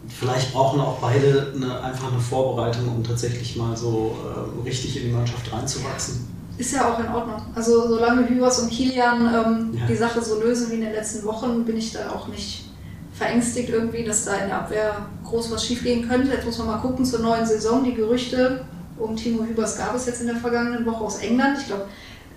vielleicht 0.09 0.53
brauchen 0.53 0.81
auch 0.81 0.99
beide 0.99 1.53
eine, 1.55 1.81
einfach 1.83 2.13
eine 2.13 2.21
Vorbereitung, 2.21 2.89
um 2.89 3.05
tatsächlich 3.05 3.57
mal 3.57 3.77
so 3.77 4.17
äh, 4.25 4.67
richtig 4.67 4.97
in 4.97 5.09
die 5.09 5.13
Mannschaft 5.13 5.53
reinzuwachsen. 5.53 6.29
Ist 6.59 6.75
ja 6.75 6.93
auch 6.93 6.99
in 6.99 7.09
Ordnung. 7.09 7.43
Also 7.55 7.89
solange 7.89 8.29
Hübers 8.29 8.61
und 8.61 8.71
Kilian 8.71 9.21
ähm, 9.21 9.79
ja. 9.79 9.87
die 9.87 9.97
Sache 9.97 10.23
so 10.23 10.41
lösen 10.41 10.71
wie 10.71 10.75
in 10.75 10.83
den 10.83 10.93
letzten 10.93 11.25
Wochen, 11.25 11.65
bin 11.65 11.77
ich 11.77 11.93
da 11.93 12.11
auch 12.11 12.29
nicht 12.29 12.71
verängstigt 13.13 13.71
irgendwie, 13.71 14.05
dass 14.05 14.25
da 14.25 14.35
in 14.35 14.49
der 14.49 14.59
Abwehr 14.59 15.07
groß 15.25 15.51
was 15.51 15.65
schiefgehen 15.65 16.09
könnte. 16.09 16.31
Jetzt 16.31 16.45
muss 16.45 16.59
man 16.59 16.69
mal 16.69 16.79
gucken 16.79 17.05
zur 17.05 17.21
neuen 17.21 17.47
Saison. 17.47 17.85
Die 17.85 17.95
Gerüchte 17.95 18.65
um 18.99 19.17
Timo 19.17 19.45
Hübers 19.45 19.79
gab 19.79 19.95
es 19.95 20.07
jetzt 20.07 20.21
in 20.21 20.27
der 20.29 20.37
vergangenen 20.37 20.85
Woche 20.87 21.05
aus 21.05 21.19
England. 21.19 21.59
Ich 21.61 21.67
glaube, 21.67 21.89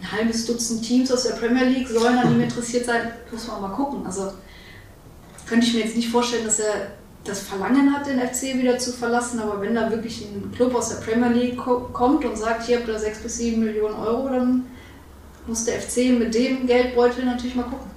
ein 0.01 0.11
halbes 0.11 0.45
Dutzend 0.45 0.83
Teams 0.83 1.11
aus 1.11 1.23
der 1.23 1.35
Premier 1.35 1.65
League 1.65 1.87
sollen 1.87 2.17
an 2.17 2.33
ihm 2.33 2.41
interessiert 2.41 2.85
sein. 2.85 3.11
Muss 3.31 3.47
man 3.47 3.61
mal 3.61 3.69
gucken. 3.69 4.05
Also 4.05 4.33
könnte 5.47 5.65
ich 5.65 5.73
mir 5.73 5.81
jetzt 5.81 5.95
nicht 5.95 6.09
vorstellen, 6.09 6.45
dass 6.45 6.59
er 6.59 6.91
das 7.23 7.39
Verlangen 7.39 7.93
hat, 7.93 8.05
den 8.07 8.19
FC 8.19 8.55
wieder 8.55 8.77
zu 8.77 8.91
verlassen, 8.91 9.39
aber 9.39 9.59
wenn 9.59 9.73
da 9.73 9.89
wirklich 9.89 10.21
ein 10.21 10.51
Club 10.55 10.75
aus 10.75 10.89
der 10.89 10.97
Premier 10.97 11.29
League 11.29 11.57
kommt 11.57 12.23
und 12.23 12.37
sagt, 12.37 12.65
hier 12.67 12.77
habt 12.77 12.87
ihr 12.87 12.99
6 12.99 13.19
bis 13.19 13.37
7 13.37 13.59
Millionen 13.63 13.95
Euro, 13.95 14.29
dann 14.29 14.65
muss 15.47 15.65
der 15.65 15.81
FC 15.81 16.17
mit 16.17 16.33
dem 16.35 16.67
Geldbeutel 16.67 17.25
natürlich 17.25 17.55
mal 17.55 17.63
gucken. 17.63 17.89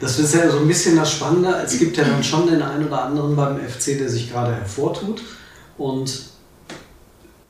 Das 0.00 0.18
ist 0.18 0.34
ja 0.34 0.50
so 0.50 0.58
ein 0.58 0.68
bisschen 0.68 0.96
das 0.96 1.12
Spannende. 1.12 1.62
Es 1.64 1.78
gibt 1.78 1.96
ja 1.96 2.04
dann 2.04 2.22
schon 2.22 2.46
den 2.46 2.60
einen 2.60 2.86
oder 2.86 3.04
anderen 3.04 3.34
beim 3.34 3.58
FC, 3.58 3.98
der 3.98 4.08
sich 4.08 4.30
gerade 4.30 4.54
hervortut. 4.54 5.22
Und 5.78 6.33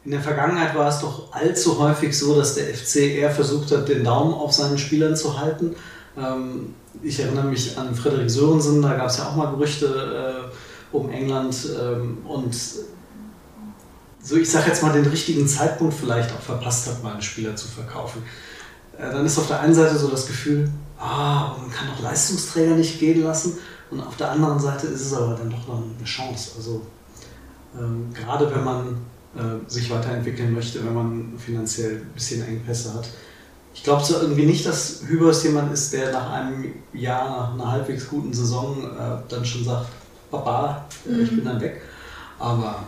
in 0.05 0.11
der 0.11 0.21
Vergangenheit 0.21 0.75
war 0.75 0.89
es 0.89 1.01
doch 1.01 1.33
allzu 1.33 1.79
häufig 1.79 2.17
so, 2.17 2.37
dass 2.37 2.55
der 2.55 2.75
FC 2.75 2.97
eher 2.97 3.31
versucht 3.31 3.71
hat, 3.73 3.89
den 3.89 4.05
Daumen 4.05 4.35
auf 4.35 4.53
seinen 4.53 4.77
Spielern 4.77 5.17
zu 5.17 5.41
halten. 5.41 5.75
Ähm, 6.17 6.75
ich 7.03 7.21
erinnere 7.21 7.47
mich 7.47 7.79
an 7.79 7.95
Frederik 7.95 8.31
Sörensen, 8.31 8.83
da 8.83 8.95
gab 8.95 9.07
es 9.07 9.17
ja 9.17 9.29
auch 9.29 9.37
mal 9.37 9.51
Gerüchte 9.51 10.51
äh, 10.93 10.97
um 10.97 11.11
England. 11.11 11.57
Ähm, 11.81 12.19
und 12.27 12.55
so, 14.23 14.37
ich 14.37 14.51
sage 14.51 14.69
jetzt 14.69 14.83
mal, 14.83 14.93
den 14.93 15.07
richtigen 15.07 15.49
Zeitpunkt 15.49 15.95
vielleicht 15.95 16.33
auch 16.33 16.41
verpasst 16.41 16.87
hat, 16.87 17.03
mal 17.03 17.13
einen 17.13 17.23
Spieler 17.23 17.57
zu 17.57 17.69
verkaufen. 17.69 18.23
Äh, 18.99 19.11
dann 19.11 19.25
ist 19.25 19.39
auf 19.39 19.49
der 19.49 19.61
einen 19.61 19.75
Seite 19.75 19.97
so 19.97 20.09
das 20.09 20.27
Gefühl, 20.27 20.71
ah, 20.99 21.57
man 21.59 21.71
kann 21.71 21.89
doch 21.89 22.03
Leistungsträger 22.03 22.75
nicht 22.75 23.01
gehen 23.01 23.23
lassen. 23.23 23.59
Und 23.91 24.01
auf 24.01 24.17
der 24.17 24.31
anderen 24.31 24.59
Seite 24.59 24.87
ist 24.87 25.01
es 25.01 25.15
aber 25.15 25.35
dann 25.35 25.51
doch 25.51 25.67
noch 25.67 25.79
eine 25.79 26.05
Chance. 26.05 26.53
Also 26.57 26.83
ähm, 27.79 28.13
gerade 28.13 28.55
wenn 28.55 28.65
man 28.65 28.97
äh, 29.37 29.71
sich 29.71 29.91
weiterentwickeln 29.91 30.53
möchte, 30.55 30.85
wenn 30.85 30.95
man 30.95 31.35
finanziell 31.39 31.97
ein 31.97 32.11
bisschen 32.15 32.47
Engpässe 32.47 32.95
hat. 32.95 33.09
Ich 33.75 33.83
glaube 33.83 34.05
so 34.05 34.15
irgendwie 34.21 34.47
nicht, 34.47 34.65
dass 34.67 35.01
Hübers 35.07 35.43
jemand 35.43 35.73
ist, 35.73 35.93
der 35.93 36.13
nach 36.13 36.31
einem 36.33 36.73
Jahr, 36.93 37.29
nach 37.29 37.55
einer 37.55 37.73
halbwegs 37.73 38.09
guten 38.09 38.33
Saison 38.33 38.85
äh, 38.85 39.17
dann 39.29 39.45
schon 39.45 39.65
sagt, 39.65 39.87
Papa, 40.31 40.85
äh, 41.09 41.23
ich 41.23 41.31
bin 41.31 41.45
dann 41.45 41.61
weg. 41.61 41.83
Aber 42.39 42.85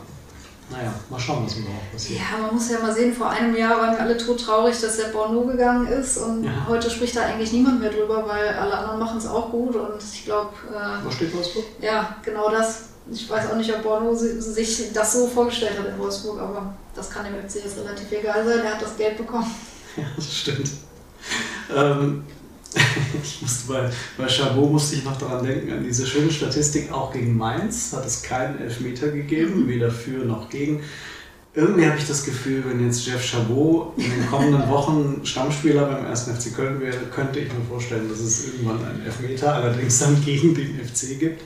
naja, 0.71 0.93
mal 1.11 1.19
schauen, 1.21 1.45
was 1.47 1.57
überhaupt 1.57 1.93
passiert. 1.93 2.21
Ja, 2.21 2.39
man 2.43 2.55
muss 2.55 2.71
ja 2.71 2.81
mal 2.81 2.93
sehen, 2.93 3.13
vor 3.15 3.31
einem 3.31 3.55
Jahr 3.57 3.79
waren 3.81 3.93
wir 3.93 4.01
alle 4.01 4.17
todtraurig, 4.17 4.81
dass 4.81 4.97
der 4.97 5.09
Borno 5.09 5.43
gegangen 5.43 5.87
ist 5.87 6.19
und 6.19 6.43
Ja. 6.45 6.67
heute 6.69 6.91
spricht 6.91 7.15
da 7.17 7.23
eigentlich 7.23 7.53
niemand 7.53 7.81
mehr 7.81 7.91
drüber, 7.91 8.25
weil 8.27 8.49
alle 8.49 8.77
anderen 8.77 8.99
machen 8.99 9.19
es 9.19 9.27
auch 9.27 9.51
gut 9.51 9.77
und 9.77 10.03
ich 10.03 10.25
glaube, 10.25 10.51
äh, 10.73 11.13
steht 11.13 11.35
Wolfsburg? 11.35 11.65
ja, 11.81 12.17
genau 12.25 12.51
das. 12.51 12.91
Ich 13.11 13.31
weiß 13.31 13.51
auch 13.51 13.57
nicht, 13.57 13.73
ob 13.73 13.83
Borno 13.83 14.15
si- 14.15 14.41
sich 14.41 14.93
das 14.93 15.13
so 15.13 15.27
vorgestellt 15.29 15.79
hat 15.79 15.87
in 15.87 15.99
Wolfsburg, 15.99 16.41
aber 16.41 16.75
das 16.95 17.09
kann 17.11 17.25
dem 17.25 17.35
FC 17.35 17.57
jetzt 17.65 17.79
relativ 17.79 18.11
egal 18.11 18.45
sein. 18.45 18.61
Er 18.65 18.75
hat 18.75 18.83
das 18.83 18.97
Geld 18.97 19.17
bekommen. 19.17 19.47
Ja, 19.97 20.05
das 20.15 20.31
stimmt. 20.41 20.71
Ähm, 21.75 22.25
ich 23.23 23.41
musste 23.41 23.73
bei, 23.73 23.91
bei 24.19 24.29
Chabot 24.29 24.71
musste 24.71 24.97
ich 24.97 25.05
noch 25.05 25.17
daran 25.17 25.43
denken, 25.43 25.73
an 25.73 25.83
diese 25.85 26.07
schöne 26.07 26.31
Statistik, 26.31 26.93
auch 26.93 27.11
gegen 27.15 27.35
Mainz 27.35 27.95
hat 27.95 28.05
es 28.05 28.23
keinen 28.23 28.61
Elfmeter 28.61 29.09
gegeben, 29.09 29.67
weder 29.69 29.91
für 29.91 30.27
noch 30.27 30.51
gegen. 30.51 30.83
Irgendwie 31.57 31.87
habe 31.87 31.97
ich 31.97 32.07
das 32.07 32.23
Gefühl, 32.23 32.63
wenn 32.69 32.85
jetzt 32.85 33.07
Jeff 33.07 33.25
Chabot 33.25 33.95
in 33.97 34.11
den 34.11 34.27
kommenden 34.31 34.69
Wochen 34.69 35.23
Stammspieler 35.25 35.87
beim 35.87 36.05
1. 36.05 36.25
FC 36.25 36.55
Köln 36.55 36.81
wäre, 36.81 36.99
könnte 37.15 37.41
ich 37.41 37.49
mir 37.51 37.65
vorstellen, 37.67 38.09
dass 38.11 38.21
es 38.21 38.47
irgendwann 38.49 38.85
einen 38.85 39.03
Elfmeter, 39.07 39.55
allerdings 39.55 39.99
dann 39.99 40.23
gegen 40.23 40.55
den 40.55 40.79
FC 40.79 41.19
gibt. 41.19 41.43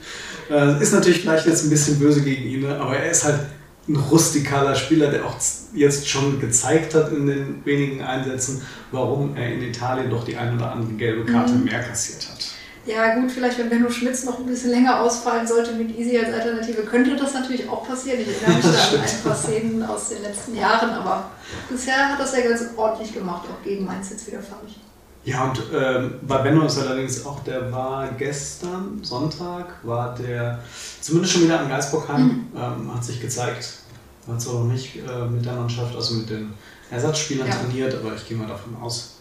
Äh, 0.49 0.81
ist 0.83 0.91
natürlich 0.93 1.21
vielleicht 1.21 1.47
jetzt 1.47 1.63
ein 1.63 1.69
bisschen 1.69 1.97
böse 1.97 2.21
gegen 2.23 2.43
ihn, 2.43 2.59
ne? 2.61 2.77
aber 2.77 2.97
er 2.97 3.09
ist 3.09 3.23
halt 3.23 3.39
ein 3.87 3.95
rustikaler 3.95 4.75
Spieler, 4.75 5.09
der 5.09 5.25
auch 5.25 5.35
jetzt 5.73 6.07
schon 6.07 6.41
gezeigt 6.41 6.93
hat 6.93 7.11
in 7.13 7.25
den 7.27 7.65
wenigen 7.65 8.01
Einsätzen, 8.01 8.61
warum 8.91 9.35
er 9.37 9.53
in 9.53 9.61
Italien 9.63 10.09
doch 10.09 10.25
die 10.25 10.35
ein 10.35 10.55
oder 10.57 10.73
andere 10.73 10.91
gelbe 10.93 11.23
Karte 11.31 11.53
Mhm. 11.53 11.63
mehr 11.63 11.81
kassiert 11.81 12.27
hat. 12.29 12.51
Ja 12.93 13.15
gut, 13.15 13.31
vielleicht 13.31 13.57
wenn 13.59 13.69
Benno 13.69 13.89
Schmitz 13.89 14.23
noch 14.25 14.39
ein 14.39 14.45
bisschen 14.45 14.71
länger 14.71 14.99
ausfallen 15.01 15.47
sollte 15.47 15.73
mit 15.73 15.97
Easy 15.97 16.17
als 16.17 16.33
Alternative, 16.33 16.81
könnte 16.83 17.15
das 17.15 17.33
natürlich 17.33 17.67
auch 17.69 17.87
passieren. 17.87 18.19
Ich 18.21 18.27
erinnere 18.41 18.55
mich 18.57 18.65
da 18.91 18.97
an 18.97 19.03
ein 19.03 19.23
paar 19.23 19.35
Szenen 19.35 19.83
aus 19.83 20.09
den 20.09 20.21
letzten 20.23 20.55
Jahren, 20.55 20.89
aber 20.91 21.31
bisher 21.69 22.09
hat 22.09 22.19
das 22.19 22.35
ja 22.35 22.41
ganz 22.47 22.63
ordentlich 22.75 23.13
gemacht, 23.13 23.43
auch 23.49 23.63
gegen 23.63 23.85
Mainz 23.85 24.09
jetzt 24.09 24.27
wieder, 24.27 24.39
fand 24.39 24.61
ich. 24.67 24.79
Ja, 25.23 25.43
und 25.45 25.61
ähm, 25.73 26.15
bei 26.23 26.37
Benno 26.39 26.65
ist 26.65 26.79
allerdings 26.79 27.23
auch, 27.25 27.43
der 27.43 27.71
war 27.71 28.07
gestern, 28.17 28.99
Sonntag, 29.03 29.67
war 29.83 30.15
der 30.15 30.59
zumindest 30.99 31.33
schon 31.33 31.43
wieder 31.43 31.59
am 31.59 31.69
Geisbockheim, 31.69 32.47
ähm, 32.55 32.93
hat 32.93 33.05
sich 33.05 33.21
gezeigt. 33.21 33.69
Hat 34.27 34.41
zwar 34.41 34.55
noch 34.55 34.71
nicht 34.71 34.95
äh, 34.97 35.25
mit 35.29 35.45
der 35.45 35.53
Mannschaft, 35.53 35.95
also 35.95 36.15
mit 36.15 36.29
den 36.29 36.53
Ersatzspielern 36.89 37.47
Ja. 37.47 37.53
trainiert, 37.55 37.93
aber 37.95 38.15
ich 38.15 38.27
gehe 38.27 38.35
mal 38.35 38.47
davon 38.47 38.75
aus, 38.81 39.20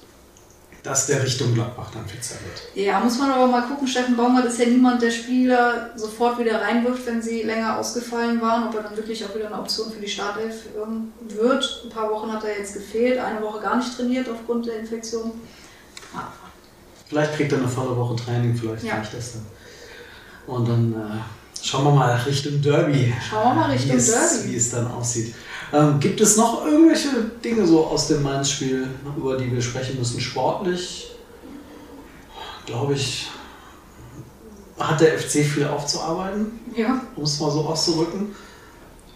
dass 0.83 1.07
der 1.07 1.23
Richtung 1.23 1.53
Gladbach 1.55 1.91
dann 1.93 2.07
fixer 2.07 2.37
wird. 2.37 2.63
Ja, 2.87 3.01
muss 3.01 3.19
man 3.19 3.31
aber 3.31 3.47
mal 3.47 3.63
gucken. 3.63 3.87
Steffen 3.87 4.17
Baumgart 4.17 4.47
ist 4.47 4.59
ja 4.59 4.67
niemand, 4.67 5.03
der 5.03 5.11
Spieler 5.11 5.91
sofort 5.97 6.39
wieder 6.39 6.61
reinwirft, 6.63 7.07
wenn 7.07 7.21
sie 7.21 7.43
länger 7.43 7.79
ausgefallen 7.79 8.41
waren, 8.41 8.69
ob 8.69 8.75
er 8.77 8.83
dann 8.85 8.97
wirklich 8.97 9.25
auch 9.25 9.35
wieder 9.35 9.47
eine 9.47 9.59
Option 9.59 9.93
für 9.93 10.01
die 10.01 10.09
Startelf 10.09 10.55
ähm, 10.83 11.13
wird. 11.29 11.83
Ein 11.85 11.91
paar 11.91 12.11
Wochen 12.11 12.33
hat 12.33 12.45
er 12.45 12.59
jetzt 12.59 12.75
gefehlt, 12.75 13.19
eine 13.19 13.43
Woche 13.43 13.61
gar 13.61 13.77
nicht 13.77 13.95
trainiert 13.95 14.29
aufgrund 14.29 14.67
der 14.67 14.79
Infektion. 14.81 15.33
Ah, 16.15 16.29
Vielleicht 17.09 17.35
kriegt 17.35 17.51
er 17.53 17.59
eine 17.59 17.69
volle 17.69 17.97
Woche 17.97 18.17
Training, 18.17 18.55
vielleicht 18.57 18.85
Ja. 18.85 18.95
reicht 18.97 19.13
das 19.15 19.33
dann. 19.33 19.47
Und 20.47 20.69
dann 20.69 20.93
äh, 20.95 21.65
schauen 21.67 21.85
wir 21.85 21.91
mal 21.93 22.15
Richtung 22.27 22.63
Derby. 22.63 23.13
Schauen 23.29 23.49
wir 23.49 23.55
mal 23.63 23.71
Richtung 23.71 23.93
wie 23.93 23.97
es, 23.97 24.11
Derby. 24.11 24.49
Wie 24.53 24.57
es 24.57 24.71
dann 24.71 24.87
aussieht. 24.87 25.35
Ähm, 25.73 26.01
gibt 26.01 26.21
es 26.21 26.37
noch 26.37 26.65
irgendwelche 26.67 27.09
Dinge 27.45 27.67
so 27.67 27.87
aus 27.87 28.09
dem 28.09 28.23
Mainz-Spiel, 28.23 28.89
über 29.17 29.37
die 29.37 29.53
wir 29.53 29.63
sprechen 29.63 29.99
müssen? 29.99 30.21
Sportlich, 30.21 31.13
glaube 32.67 32.95
ich, 32.95 33.29
hat 34.79 35.01
der 35.01 35.19
FC 35.19 35.45
viel 35.45 35.67
aufzuarbeiten, 35.67 36.59
Ja, 36.75 37.01
um 37.15 37.23
es 37.25 37.39
mal 37.39 37.51
so 37.51 37.61
auszudrücken. 37.61 38.35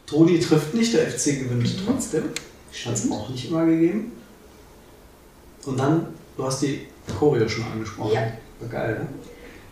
Toni 0.07 0.39
trifft 0.39 0.75
nicht, 0.75 0.93
der 0.95 1.09
FC 1.11 1.41
gewinnt 1.41 1.63
Mhm. 1.63 1.87
trotzdem. 1.87 2.25
Hat 2.85 2.93
es 2.95 3.11
auch 3.11 3.29
nicht 3.31 3.49
immer 3.49 3.65
gegeben. 3.65 4.13
Und 5.65 5.79
dann, 5.79 6.09
du 6.37 6.45
hast 6.45 6.61
die 6.63 6.87
Choreo 7.19 7.49
schon 7.49 7.65
angesprochen. 7.65 8.13
Ja. 8.13 8.21
War 8.61 8.69
geil, 8.69 8.99
ne? 9.01 9.09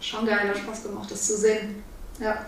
Schon 0.01 0.25
geil, 0.27 0.49
hat 0.49 0.57
Spaß 0.57 0.85
gemacht, 0.85 1.11
das 1.11 1.27
zu 1.27 1.37
sehen. 1.37 1.83
Ja. 2.19 2.47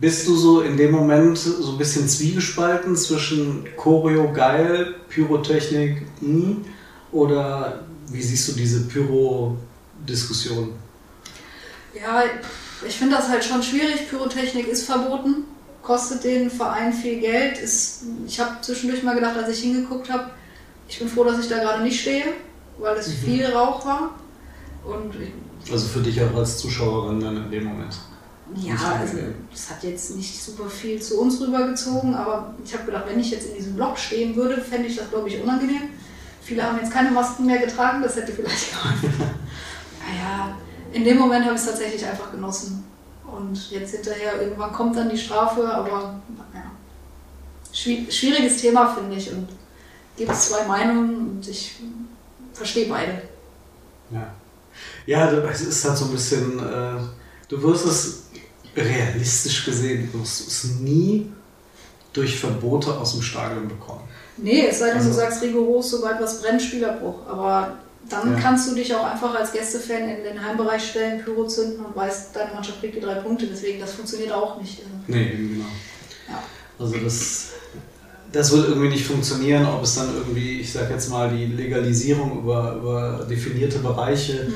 Bist 0.00 0.28
du 0.28 0.36
so 0.36 0.60
in 0.60 0.76
dem 0.76 0.92
Moment 0.92 1.38
so 1.38 1.72
ein 1.72 1.78
bisschen 1.78 2.08
zwiegespalten 2.08 2.94
zwischen 2.94 3.66
Choreo 3.76 4.32
geil, 4.32 4.94
Pyrotechnik, 5.08 6.06
hm, 6.20 6.64
oder 7.10 7.84
wie 8.10 8.22
siehst 8.22 8.48
du 8.48 8.52
diese 8.52 8.86
Pyro-Diskussion? 8.86 10.72
Ja, 11.94 12.22
ich 12.86 12.96
finde 12.96 13.16
das 13.16 13.28
halt 13.28 13.42
schon 13.44 13.62
schwierig. 13.62 14.08
Pyrotechnik 14.08 14.68
ist 14.68 14.84
verboten, 14.84 15.44
kostet 15.82 16.22
den 16.22 16.48
Verein 16.48 16.92
viel 16.92 17.18
Geld. 17.20 17.58
Ist, 17.58 18.02
ich 18.26 18.38
habe 18.38 18.60
zwischendurch 18.60 19.02
mal 19.02 19.16
gedacht, 19.16 19.36
als 19.36 19.48
ich 19.50 19.64
hingeguckt 19.64 20.10
habe, 20.10 20.30
ich 20.88 20.98
bin 20.98 21.08
froh, 21.08 21.24
dass 21.24 21.40
ich 21.40 21.48
da 21.48 21.58
gerade 21.58 21.82
nicht 21.82 22.00
stehe, 22.00 22.24
weil 22.78 22.96
es 22.96 23.12
viel 23.12 23.44
Rauch 23.46 23.84
war. 23.84 24.14
Und 24.84 25.14
Also 25.70 25.86
für 25.88 26.00
dich 26.00 26.22
auch 26.22 26.34
als 26.34 26.58
Zuschauerin 26.58 27.20
dann 27.20 27.36
in 27.36 27.50
dem 27.50 27.64
Moment. 27.64 27.98
Ja, 28.54 28.74
also, 29.00 29.18
das 29.50 29.70
hat 29.70 29.82
jetzt 29.84 30.16
nicht 30.16 30.42
super 30.42 30.68
viel 30.70 31.00
zu 31.00 31.20
uns 31.20 31.40
rübergezogen, 31.40 32.14
aber 32.14 32.54
ich 32.64 32.72
habe 32.72 32.84
gedacht, 32.84 33.04
wenn 33.06 33.20
ich 33.20 33.30
jetzt 33.30 33.48
in 33.48 33.54
diesem 33.54 33.74
Block 33.74 33.98
stehen 33.98 34.34
würde, 34.36 34.60
fände 34.60 34.88
ich 34.88 34.96
das, 34.96 35.10
glaube 35.10 35.28
ich, 35.28 35.40
unangenehm. 35.42 35.82
Viele 36.42 36.62
haben 36.62 36.78
jetzt 36.78 36.92
keine 36.92 37.10
Masken 37.10 37.44
mehr 37.46 37.58
getragen, 37.58 38.02
das 38.02 38.16
hätte 38.16 38.32
vielleicht 38.32 38.70
geholfen. 38.72 39.12
naja, 40.00 40.56
in 40.92 41.04
dem 41.04 41.18
Moment 41.18 41.44
habe 41.44 41.54
ich 41.54 41.60
es 41.60 41.66
tatsächlich 41.66 42.04
einfach 42.06 42.30
genossen. 42.30 42.84
Und 43.30 43.70
jetzt 43.70 43.94
hinterher, 43.94 44.40
irgendwann 44.40 44.72
kommt 44.72 44.96
dann 44.96 45.10
die 45.10 45.18
Strafe, 45.18 45.68
aber 45.68 46.18
naja, 46.52 46.70
schwi- 47.74 48.10
schwieriges 48.10 48.62
Thema, 48.62 48.94
finde 48.94 49.16
ich. 49.16 49.30
Und 49.30 49.46
gibt 50.16 50.32
es 50.32 50.48
zwei 50.48 50.64
Meinungen 50.66 51.32
und 51.32 51.46
ich 51.48 51.76
verstehe 52.54 52.88
beide. 52.88 53.22
Ja. 54.10 54.32
Ja, 55.06 55.30
es 55.30 55.60
ist 55.60 55.84
halt 55.84 55.98
so 55.98 56.06
ein 56.06 56.12
bisschen, 56.12 56.58
äh, 56.58 56.98
du 57.48 57.62
wirst 57.62 57.84
es 57.86 58.22
realistisch 58.80 59.64
gesehen, 59.64 60.08
wirst 60.12 60.40
du 60.40 60.44
es 60.46 60.64
nie 60.80 61.30
durch 62.12 62.38
Verbote 62.38 62.96
aus 62.96 63.12
dem 63.12 63.22
Stadion 63.22 63.68
bekommen. 63.68 64.00
Nee, 64.36 64.66
es 64.68 64.78
sei 64.78 64.86
denn, 64.90 64.98
du 64.98 65.04
Also- 65.04 65.12
sagst 65.20 65.42
rigoros, 65.42 65.90
sobald 65.90 66.20
was 66.20 66.40
brennt, 66.42 66.62
Spielerbruch. 66.62 67.26
Aber 67.28 67.76
dann 68.08 68.32
Ja. 68.32 68.38
kannst 68.40 68.70
du 68.70 68.74
dich 68.74 68.94
auch 68.94 69.04
einfach 69.04 69.34
als 69.34 69.52
Gästefan 69.52 70.08
in 70.08 70.22
den 70.24 70.42
Heimbereich 70.44 70.90
stellen, 70.90 71.22
Pyro 71.22 71.46
zünden 71.46 71.84
und 71.84 71.94
weißt, 71.94 72.34
deine 72.34 72.54
Mannschaft 72.54 72.80
kriegt 72.80 72.96
die 72.96 73.00
drei 73.00 73.14
Punkte. 73.16 73.46
Deswegen, 73.46 73.80
das 73.80 73.92
funktioniert 73.92 74.32
auch 74.32 74.60
nicht. 74.60 74.78
Also, 74.78 74.90
Nee, 75.08 75.32
eben 75.32 75.48
genau. 75.54 75.64
Ja. 76.28 76.42
Also 76.78 76.96
das, 76.98 77.48
das 78.32 78.52
wird 78.52 78.68
irgendwie 78.68 78.88
nicht 78.90 79.04
funktionieren, 79.06 79.66
ob 79.66 79.82
es 79.82 79.96
dann 79.96 80.14
irgendwie, 80.14 80.60
ich 80.60 80.72
sag 80.72 80.88
jetzt 80.90 81.10
mal, 81.10 81.28
die 81.30 81.46
Legalisierung 81.46 82.38
über, 82.38 82.74
über 82.76 83.26
definierte 83.28 83.78
Bereiche 83.80 84.46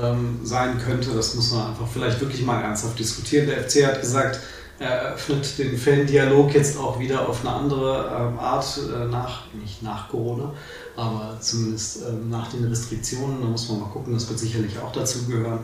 ähm, 0.00 0.40
sein 0.42 0.78
könnte. 0.78 1.10
Das 1.10 1.34
muss 1.34 1.52
man 1.52 1.68
einfach 1.68 1.86
vielleicht 1.92 2.20
wirklich 2.20 2.44
mal 2.44 2.60
ernsthaft 2.60 2.98
diskutieren. 2.98 3.46
Der 3.46 3.62
FC 3.62 3.86
hat 3.86 4.00
gesagt, 4.00 4.40
er 4.78 5.14
öffnet 5.14 5.58
den 5.58 5.76
Fan-Dialog 5.76 6.54
jetzt 6.54 6.78
auch 6.78 6.98
wieder 6.98 7.28
auf 7.28 7.40
eine 7.46 7.54
andere 7.54 8.10
ähm, 8.18 8.38
Art 8.38 8.78
äh, 8.78 9.06
nach, 9.06 9.52
nicht 9.54 9.82
nach 9.82 10.08
Corona, 10.08 10.52
aber 10.96 11.36
zumindest 11.40 12.00
ähm, 12.08 12.28
nach 12.30 12.50
den 12.50 12.64
Restriktionen. 12.64 13.40
Da 13.40 13.46
muss 13.46 13.68
man 13.68 13.80
mal 13.80 13.90
gucken, 13.90 14.14
das 14.14 14.28
wird 14.28 14.38
sicherlich 14.38 14.78
auch 14.78 14.92
dazu 14.92 15.26
gehören. 15.26 15.60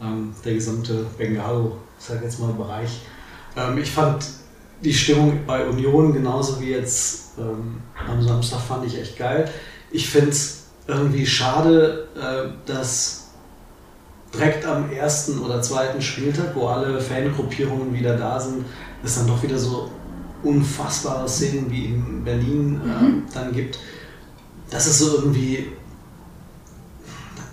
Ähm, 0.00 0.34
der 0.44 0.54
gesamte 0.54 1.04
Bengalo, 1.18 1.78
ich 1.98 2.06
sag 2.06 2.22
jetzt 2.22 2.38
mal, 2.38 2.52
Bereich. 2.52 3.00
Ähm, 3.56 3.76
ich 3.78 3.90
fand 3.90 4.24
die 4.82 4.94
Stimmung 4.94 5.40
bei 5.46 5.66
Union 5.66 6.12
genauso 6.12 6.60
wie 6.60 6.70
jetzt 6.70 7.38
ähm, 7.38 7.82
am 8.08 8.22
Samstag 8.22 8.60
fand 8.60 8.86
ich 8.86 8.98
echt 8.98 9.18
geil. 9.18 9.50
Ich 9.90 10.08
finde 10.08 10.30
es 10.30 10.66
irgendwie 10.86 11.26
schade, 11.26 12.08
äh, 12.16 12.68
dass 12.70 13.29
direkt 14.32 14.64
am 14.64 14.90
ersten 14.92 15.38
oder 15.40 15.60
zweiten 15.60 16.00
Spieltag, 16.00 16.54
wo 16.54 16.68
alle 16.68 17.00
Fangruppierungen 17.00 17.92
wieder 17.92 18.16
da 18.16 18.38
sind, 18.38 18.64
es 19.02 19.16
dann 19.16 19.26
doch 19.26 19.42
wieder 19.42 19.58
so 19.58 19.90
unfassbare 20.42 21.28
Szenen 21.28 21.70
wie 21.70 21.86
in 21.86 22.24
Berlin 22.24 22.80
ähm, 22.84 23.22
dann 23.34 23.52
gibt. 23.52 23.78
Das 24.70 24.86
ist 24.86 24.98
so 24.98 25.16
irgendwie, 25.16 25.72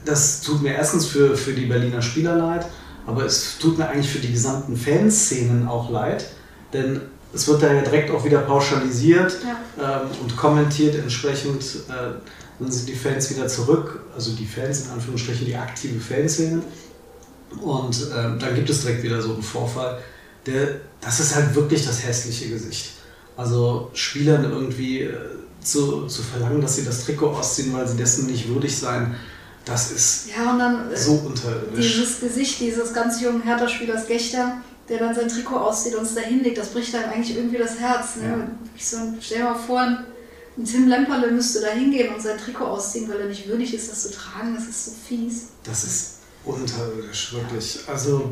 das 0.06 0.42
tut 0.42 0.62
mir 0.62 0.74
erstens 0.74 1.06
für, 1.06 1.36
für 1.36 1.54
die 1.54 1.66
Berliner 1.66 2.02
Spieler 2.02 2.36
leid, 2.36 2.68
aber 3.06 3.26
es 3.26 3.58
tut 3.58 3.78
mir 3.78 3.90
eigentlich 3.90 4.10
für 4.10 4.20
die 4.20 4.32
gesamten 4.32 4.78
Fanszenen 4.78 5.68
auch 5.68 5.90
leid, 5.90 6.28
denn 6.74 7.02
es 7.34 7.48
wird 7.48 7.62
da 7.62 7.74
ja 7.74 7.82
direkt 7.82 8.10
auch 8.12 8.24
wieder 8.24 8.40
pauschalisiert 8.40 9.38
Ja. 9.78 10.02
ähm, 10.02 10.08
und 10.22 10.38
kommentiert 10.38 10.96
entsprechend. 10.96 11.63
Äh, 11.90 12.20
dann 12.60 12.72
sind 12.72 12.89
die 12.89 12.96
Fans 12.96 13.30
wieder 13.30 13.48
zurück, 13.48 14.02
also 14.15 14.32
die 14.32 14.46
Fans 14.46 14.86
in 14.86 14.91
Anführungsstrichen, 14.91 15.46
die 15.46 15.56
aktive 15.56 16.00
Fanszene. 16.00 16.62
Und 17.62 18.08
ähm, 18.15 18.39
dann 18.39 18.56
gibt 18.56 18.70
es 18.70 18.82
direkt 18.82 19.04
wieder 19.04 19.22
so 19.22 19.34
einen 19.34 19.43
Vorfall. 19.43 20.00
Der, 20.46 20.67
das 21.02 21.20
ist 21.20 21.36
halt 21.36 21.54
wirklich 21.56 21.86
das 21.86 22.04
hässliche 22.04 22.50
Gesicht. 22.50 22.91
Also 23.36 23.89
Spielern 23.93 24.43
irgendwie 24.43 25.02
äh, 25.02 25.15
zu, 25.62 26.08
zu 26.08 26.24
verlangen, 26.24 26.62
dass 26.62 26.76
sie 26.76 26.86
das 26.86 27.06
Trikot 27.06 27.30
ausziehen, 27.32 27.74
weil 27.74 27.88
sie 27.88 27.98
dessen 27.98 28.26
nicht 28.26 28.48
würdig 28.50 28.78
seien, 28.78 29.15
Das 29.65 29.91
ist 29.91 30.30
Ja, 30.36 30.52
und 30.54 30.60
dann 30.60 30.91
äh, 30.91 30.98
so 30.98 31.13
unterirdisch. 31.13 31.93
dieses 31.93 32.20
Gesicht 32.20 32.60
dieses 32.60 32.93
ganz 32.93 33.22
jungen 33.22 33.43
Hertha-Spielers 33.43 34.08
Gechter, 34.08 34.58
der 34.89 35.00
dann 35.00 35.13
sein 35.13 35.28
Trikot 35.28 35.58
auszieht 35.58 35.96
und 35.96 36.04
es 36.04 36.15
da 36.15 36.22
hinlegt, 36.22 36.58
das 36.58 36.70
bricht 36.70 36.96
einem 36.96 37.12
eigentlich 37.12 37.36
irgendwie 37.38 37.58
das 37.58 37.78
Herz. 37.78 38.15
Ne? 38.17 38.28
Ja. 38.30 38.48
Ich 38.76 38.88
so, 38.88 38.98
stell 39.20 39.39
dir 39.39 39.43
mal 39.43 39.56
vor, 39.56 39.82
ein 39.82 40.06
ein 40.58 40.65
Tim 40.65 40.88
Lemperle 40.88 41.32
müsste 41.32 41.62
da 41.62 41.67
hingehen 41.67 42.13
und 42.13 42.22
sein 42.22 42.38
Trikot 42.38 42.65
ausziehen, 42.65 43.10
weil 43.10 43.20
er 43.22 43.28
nicht 43.28 43.48
würdig 43.48 43.74
ist, 43.74 43.91
das 43.91 44.04
zu 44.04 44.12
tragen. 44.12 44.56
Das 44.56 44.67
ist 44.67 44.86
so 44.86 44.91
fies. 45.08 45.48
Das 45.63 45.84
ist 45.84 46.17
unterirdisch, 46.43 47.34
wirklich. 47.34 47.80
Also, 47.88 48.32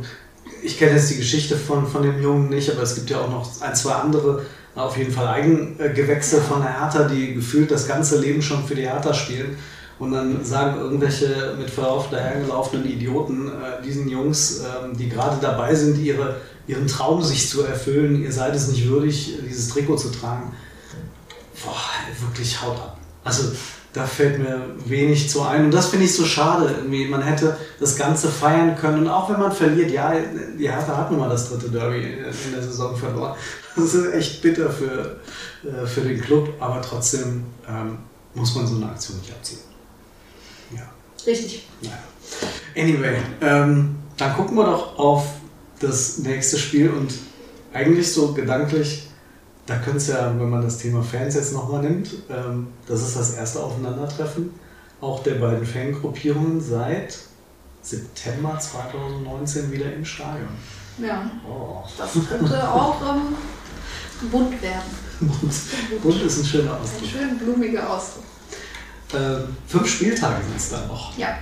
ich 0.64 0.78
kenne 0.78 0.94
jetzt 0.94 1.12
die 1.12 1.18
Geschichte 1.18 1.56
von, 1.56 1.88
von 1.88 2.04
dem 2.04 2.22
Jungen 2.22 2.50
nicht, 2.50 2.70
aber 2.72 2.82
es 2.82 2.96
gibt 2.96 3.10
ja 3.10 3.20
auch 3.20 3.30
noch 3.30 3.62
ein, 3.62 3.76
zwei 3.76 3.94
andere, 3.94 4.46
auf 4.76 4.98
jeden 4.98 5.12
Fall 5.12 5.28
Eigengewächse 5.28 6.42
von 6.42 6.62
der 6.62 6.82
Hertha, 6.82 7.08
die 7.08 7.36
gefühlt 7.36 7.72
das 7.72 7.88
ganze 7.88 8.20
Leben 8.20 8.42
schon 8.42 8.66
für 8.66 8.76
die 8.76 8.88
Hertha 8.88 9.14
spielen. 9.14 9.58
Und 9.98 10.12
dann 10.12 10.44
sagen 10.44 10.78
irgendwelche 10.78 11.56
mit 11.58 11.70
Verlauf 11.70 12.10
dahergelaufenen 12.10 12.86
Idioten 12.86 13.48
äh, 13.48 13.82
diesen 13.82 14.10
Jungs, 14.10 14.60
ähm, 14.60 14.98
die 14.98 15.08
gerade 15.08 15.38
dabei 15.40 15.74
sind, 15.74 15.98
ihre, 16.00 16.36
ihren 16.68 16.88
Traum 16.88 17.22
sich 17.22 17.48
zu 17.50 17.64
erfüllen, 17.64 18.22
ihr 18.22 18.32
seid 18.32 18.54
es 18.56 18.68
nicht 18.68 18.90
würdig, 18.90 19.38
dieses 19.48 19.70
Trikot 19.70 19.96
zu 19.96 20.12
tragen. 20.12 20.52
Boah, 21.64 21.80
wirklich 22.22 22.62
haut 22.62 22.78
ab. 22.78 22.98
Also 23.24 23.52
da 23.94 24.06
fällt 24.06 24.40
mir 24.40 24.62
wenig 24.86 25.30
zu 25.30 25.42
ein. 25.44 25.66
Und 25.66 25.72
das 25.72 25.88
finde 25.88 26.06
ich 26.06 26.14
so 26.14 26.26
schade. 26.26 26.74
Irgendwie. 26.78 27.08
Man 27.08 27.22
hätte 27.22 27.58
das 27.80 27.96
Ganze 27.96 28.28
feiern 28.28 28.76
können. 28.76 29.00
Und 29.00 29.08
auch 29.08 29.30
wenn 29.30 29.40
man 29.40 29.52
verliert, 29.52 29.90
ja, 29.90 30.14
die 30.60 30.70
Hertha 30.70 30.98
hat 30.98 31.12
nun 31.12 31.22
mal 31.22 31.30
das 31.30 31.50
dritte 31.50 31.70
Derby 31.70 32.02
in 32.02 32.52
der 32.52 32.62
Saison 32.62 32.96
verloren. 32.96 33.36
Das 33.76 33.94
ist 33.94 34.14
echt 34.14 34.42
bitter 34.42 34.70
für, 34.70 35.18
äh, 35.64 35.86
für 35.86 36.02
den 36.02 36.20
Club, 36.22 36.54
aber 36.60 36.82
trotzdem 36.82 37.46
ähm, 37.68 37.98
muss 38.34 38.54
man 38.56 38.68
so 38.68 38.76
eine 38.76 38.88
Aktion 38.88 39.18
nicht 39.20 39.32
abziehen. 39.32 39.60
Ja. 40.72 40.90
Richtig. 41.26 41.68
Naja. 41.82 41.98
Anyway, 42.76 43.18
ähm, 43.42 43.96
dann 44.18 44.34
gucken 44.36 44.58
wir 44.58 44.66
doch 44.66 44.98
auf 44.98 45.26
das 45.80 46.18
nächste 46.20 46.58
Spiel 46.58 46.90
und 46.90 47.14
eigentlich 47.74 48.12
so 48.12 48.34
gedanklich, 48.34 49.05
da 49.66 49.76
könnte 49.78 49.98
es 49.98 50.08
ja, 50.08 50.28
wenn 50.38 50.50
man 50.50 50.62
das 50.62 50.78
Thema 50.78 51.02
Fans 51.04 51.36
jetzt 51.36 51.54
nochmal 51.54 51.82
nimmt, 51.84 52.10
ähm, 52.30 52.68
das 52.88 53.02
ist 53.02 53.16
das 53.16 53.34
erste 53.34 53.62
Aufeinandertreffen 53.64 54.52
auch 55.02 55.22
der 55.24 55.36
beiden 55.36 55.66
Fangruppierungen 55.66 56.62
seit 56.62 57.18
September 57.82 58.58
2019 58.60 59.72
wieder 59.72 59.94
im 59.94 60.04
Stadion. 60.06 60.48
Ja, 60.98 61.30
Oh. 61.48 61.84
das 61.98 62.12
könnte 62.28 62.70
auch 62.72 63.02
ähm, 63.02 63.36
bunt 64.32 64.62
werden. 64.62 64.82
Bunt, 65.20 66.02
bunt 66.02 66.22
ist 66.24 66.40
ein 66.40 66.46
schöner 66.46 66.76
Ein 66.76 66.82
Ausdruck. 66.82 67.10
schön 67.10 67.38
blumiger 67.38 67.90
Ausdruck. 67.90 68.24
Ähm, 69.14 69.56
fünf 69.68 69.88
Spieltage 69.88 70.42
sind 70.48 70.56
es 70.58 70.70
dann 70.70 70.88
noch. 70.88 71.16
Ja, 71.18 71.38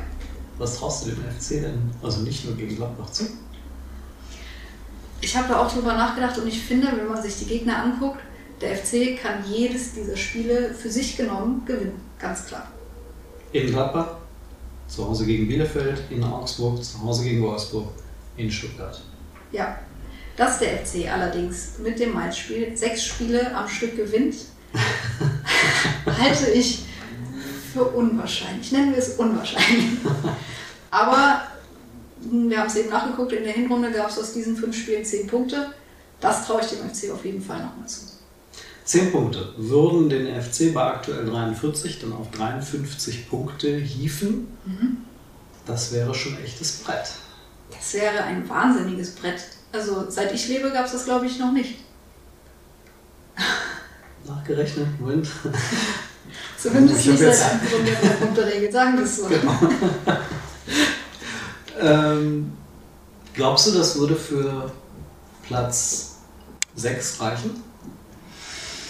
Was 0.57 0.77
traust 0.77 1.05
du 1.05 1.11
dem 1.11 1.23
FC 1.23 1.61
denn? 1.61 1.91
Also 2.01 2.21
nicht 2.21 2.43
nur 2.45 2.55
gegen 2.55 2.75
Gladbach 2.75 3.09
zu? 3.11 3.25
Ich 5.23 5.37
habe 5.37 5.47
da 5.47 5.59
auch 5.59 5.71
drüber 5.71 5.93
nachgedacht 5.93 6.37
und 6.37 6.47
ich 6.47 6.61
finde, 6.61 6.87
wenn 6.95 7.07
man 7.07 7.21
sich 7.21 7.37
die 7.37 7.45
Gegner 7.45 7.81
anguckt, 7.81 8.19
der 8.59 8.75
FC 8.75 9.17
kann 9.19 9.43
jedes 9.49 9.93
dieser 9.93 10.17
Spiele 10.17 10.73
für 10.73 10.89
sich 10.89 11.15
genommen 11.15 11.63
gewinnen. 11.65 11.99
Ganz 12.19 12.45
klar. 12.45 12.67
In 13.53 13.67
Gladbach, 13.67 14.17
zu 14.87 15.07
Hause 15.07 15.25
gegen 15.25 15.47
Bielefeld, 15.47 16.01
in 16.09 16.23
Augsburg, 16.23 16.83
zu 16.83 17.01
Hause 17.01 17.23
gegen 17.23 17.41
Wolfsburg, 17.41 17.87
in 18.35 18.51
Stuttgart. 18.51 19.01
Ja, 19.51 19.79
dass 20.35 20.59
der 20.59 20.85
FC 20.85 21.09
allerdings 21.09 21.79
mit 21.79 21.99
dem 21.99 22.13
Mainz-Spiel 22.13 22.75
sechs 22.75 23.05
Spiele 23.05 23.55
am 23.55 23.67
Stück 23.67 23.95
gewinnt, 23.95 24.35
halte 26.05 26.51
ich 26.51 26.83
für 27.73 27.83
unwahrscheinlich. 27.83 28.71
Nennen 28.71 28.91
wir 28.91 28.99
es 28.99 29.15
unwahrscheinlich. 29.15 29.99
Aber 30.91 31.43
wir 32.31 32.59
haben 32.59 32.67
es 32.67 32.75
eben 32.75 32.89
nachgeguckt, 32.89 33.31
in 33.33 33.43
der 33.43 33.53
Hinrunde 33.53 33.91
gab 33.91 34.09
es 34.09 34.17
aus 34.17 34.33
diesen 34.33 34.55
fünf 34.55 34.75
Spielen 34.77 35.03
zehn 35.03 35.27
Punkte. 35.27 35.73
Das 36.19 36.45
traue 36.45 36.61
ich 36.61 36.67
dem 36.67 36.89
FC 36.89 37.11
auf 37.11 37.25
jeden 37.25 37.41
Fall 37.41 37.57
nochmal 37.57 37.87
zu. 37.87 38.01
Zehn 38.85 39.11
Punkte 39.11 39.53
würden 39.57 40.09
den 40.09 40.41
FC 40.41 40.73
bei 40.73 40.83
aktuell 40.83 41.25
43 41.25 41.99
dann 41.99 42.13
auf 42.13 42.31
53 42.31 43.29
Punkte 43.29 43.77
hieven. 43.77 44.47
Das 45.65 45.93
wäre 45.93 46.13
schon 46.13 46.37
echtes 46.43 46.83
Brett. 46.83 47.07
Das 47.71 47.93
wäre 47.93 48.23
ein 48.23 48.47
wahnsinniges 48.47 49.15
Brett. 49.15 49.41
Also 49.71 50.09
seit 50.09 50.33
ich 50.33 50.47
lebe 50.49 50.71
gab 50.71 50.85
es 50.85 50.91
das, 50.91 51.05
glaube 51.05 51.25
ich, 51.25 51.39
noch 51.39 51.51
nicht. 51.51 51.79
Nachgerechnet, 54.25 54.99
Moment. 54.99 55.27
Zumindest 56.57 56.99
Ich 57.01 57.07
nicht 57.07 57.19
seit 57.19 57.51
Anbeginn 57.51 57.85
der 57.85 58.09
Punkteregel, 58.09 58.71
sagen 58.71 58.97
wir 58.97 59.05
es 59.05 59.17
so. 59.17 59.27
Ähm, 61.79 62.53
glaubst 63.33 63.67
du, 63.67 63.71
das 63.71 63.97
würde 63.99 64.15
für 64.15 64.71
Platz 65.47 66.17
6 66.75 67.21
reichen? 67.21 67.63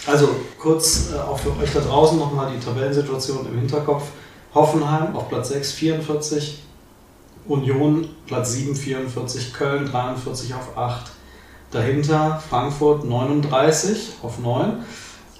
Also 0.05 0.35
kurz 0.59 1.11
äh, 1.13 1.17
auch 1.17 1.39
für 1.39 1.57
euch 1.57 1.71
da 1.73 1.79
draußen 1.79 2.17
nochmal 2.17 2.51
die 2.53 2.63
Tabellensituation 2.63 3.47
im 3.47 3.59
Hinterkopf. 3.59 4.03
Hoffenheim 4.53 5.15
auf 5.15 5.29
Platz 5.29 5.49
6, 5.49 5.71
44. 5.71 6.59
Union 7.47 8.09
Platz 8.27 8.53
7, 8.53 8.75
44. 8.75 9.53
Köln 9.53 9.85
43 9.85 10.53
auf 10.53 10.77
8. 10.77 11.11
Dahinter 11.71 12.41
Frankfurt 12.49 13.05
39 13.05 14.13
auf 14.21 14.39
9. 14.39 14.83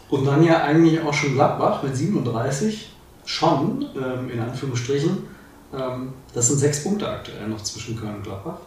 Und 0.09 0.25
dann 0.25 0.43
ja 0.43 0.63
eigentlich 0.63 1.01
auch 1.01 1.13
schon 1.13 1.33
Gladbach 1.33 1.83
mit 1.83 1.95
37. 1.95 2.89
Schon, 3.25 3.85
ähm, 3.95 4.29
in 4.29 4.39
Anführungsstrichen. 4.39 5.32
Ähm, 5.75 6.13
das 6.33 6.47
sind 6.47 6.59
sechs 6.59 6.83
Punkte 6.83 7.07
aktuell 7.07 7.47
noch 7.47 7.61
zwischen 7.63 7.99
Köln 7.99 8.15
und 8.15 8.23
Gladbach. 8.23 8.57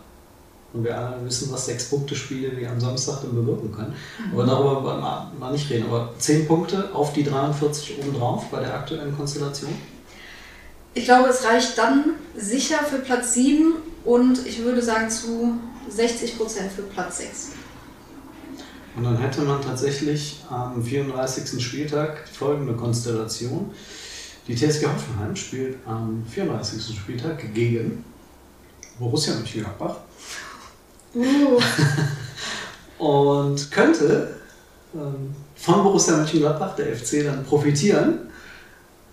Und 0.73 0.85
wir 0.85 0.99
alle 0.99 1.25
wissen, 1.25 1.51
was 1.53 1.67
sechs 1.67 1.89
Punkte 1.89 2.15
Spiele 2.15 2.57
wie 2.57 2.67
am 2.67 2.79
Samstag 2.79 3.23
dann 3.23 3.35
bewirken 3.35 3.73
können. 3.73 3.95
Aber 4.33 4.45
darüber 4.45 4.83
wollen 4.83 5.01
wir 5.01 5.33
mal 5.39 5.53
nicht 5.53 5.71
reden. 5.71 5.87
Aber 5.87 6.13
zehn 6.19 6.47
Punkte 6.47 6.91
auf 6.93 7.13
die 7.13 7.25
43 7.25 7.99
obendrauf 8.01 8.47
bei 8.51 8.61
der 8.61 8.75
aktuellen 8.75 9.17
Konstellation. 9.17 9.71
Ich 10.93 11.05
glaube, 11.05 11.29
es 11.29 11.45
reicht 11.45 11.79
dann 11.79 12.15
sicher 12.37 12.79
für 12.79 12.99
Platz 12.99 13.35
7 13.35 13.75
und 14.05 14.47
ich 14.47 14.63
würde 14.63 14.83
sagen 14.83 15.09
zu 15.09 15.55
60 15.89 16.37
Prozent 16.37 16.73
für 16.73 16.83
Platz 16.83 17.19
6. 17.19 17.53
Und 18.97 19.05
dann 19.05 19.19
hätte 19.19 19.43
man 19.43 19.61
tatsächlich 19.61 20.43
am 20.49 20.83
34. 20.83 21.63
Spieltag 21.63 22.27
folgende 22.29 22.73
Konstellation. 22.75 23.71
Die 24.49 24.55
TSG 24.55 24.87
Hoffenheim 24.87 25.35
spielt 25.35 25.77
am 25.87 26.25
34. 26.29 26.97
Spieltag 26.97 27.53
gegen 27.53 28.05
Borussia 28.99 29.35
Mönchengladbach 29.35 29.97
Uh, 31.15 31.59
und 33.03 33.71
könnte 33.71 34.37
ähm, 34.95 35.35
von 35.55 35.83
Borussia 35.83 36.15
Mönchengladbach 36.15 36.77
der 36.77 36.95
FC 36.95 37.25
dann 37.25 37.43
profitieren, 37.43 38.31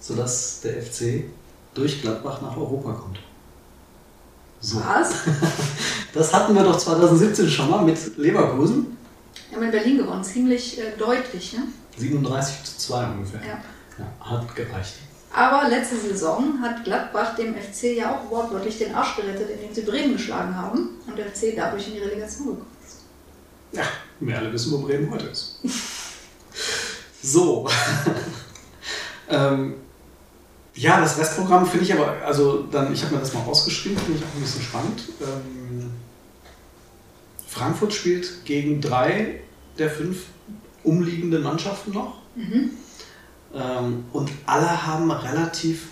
sodass 0.02 0.60
der 0.62 0.82
FC 0.84 1.24
durch 1.74 2.02
Gladbach 2.02 2.42
nach 2.42 2.58
Europa 2.58 2.92
kommt. 2.92 3.20
So. 4.60 4.82
was? 4.84 5.14
Das 6.14 6.32
hatten 6.32 6.54
wir 6.54 6.62
doch 6.62 6.78
2017 6.78 7.50
schon 7.50 7.72
mal 7.72 7.84
mit 7.84 8.18
Leverkusen. 8.18 8.98
Wir 9.50 9.58
haben 9.58 9.66
in 9.66 9.72
Berlin 9.72 9.98
gewonnen, 9.98 10.24
ziemlich 10.24 10.80
äh, 10.80 10.96
deutlich. 10.96 11.54
Ne? 11.54 11.64
37 11.98 12.64
zu 12.64 12.78
2 12.78 13.06
ungefähr. 13.08 13.42
Ja. 13.42 13.64
Ja, 13.98 14.30
hat 14.30 14.56
gereicht. 14.56 14.94
Aber 15.34 15.68
letzte 15.68 15.98
Saison 15.98 16.62
hat 16.62 16.84
Gladbach 16.84 17.36
dem 17.36 17.56
FC 17.56 17.96
ja 17.98 18.16
auch 18.16 18.30
wortwörtlich 18.30 18.78
den 18.78 18.94
Arsch 18.94 19.16
gerettet, 19.16 19.50
indem 19.50 19.74
sie 19.74 19.82
Bremen 19.82 20.14
geschlagen 20.14 20.56
haben 20.56 20.90
und 21.08 21.18
der 21.18 21.26
FC 21.26 21.56
dadurch 21.56 21.88
in 21.88 21.96
die 21.96 22.00
Relegation 22.00 22.48
gekommen 22.50 22.68
ist. 22.86 23.00
Ja, 23.72 23.84
wir 24.20 24.38
alle 24.38 24.54
wissen, 24.54 24.72
wo 24.72 24.78
Bremen 24.78 25.10
heute 25.10 25.26
ist. 25.26 25.60
so. 27.24 27.68
ähm, 29.30 29.74
ja, 30.76 31.00
das 31.00 31.18
Restprogramm 31.18 31.66
finde 31.66 31.86
ich 31.86 31.94
aber, 31.94 32.16
also 32.24 32.64
dann, 32.64 32.94
ich 32.94 33.04
habe 33.04 33.16
mir 33.16 33.20
das 33.20 33.34
mal 33.34 33.42
rausgeschrieben, 33.42 33.98
finde 33.98 34.20
ich 34.20 34.26
auch 34.26 34.36
ein 34.36 34.42
bisschen 34.42 34.62
spannend. 34.62 35.04
Ähm, 35.20 35.92
Frankfurt 37.48 37.94
spielt 37.94 38.46
gegen 38.46 38.82
drei 38.82 39.42
der 39.80 39.90
fünf 39.90 40.26
umliegenden 40.84 41.42
Mannschaften 41.42 41.92
noch. 41.92 42.22
Ähm, 43.54 44.06
und 44.14 44.32
alle 44.46 44.86
haben 44.86 45.12
relativ, 45.12 45.90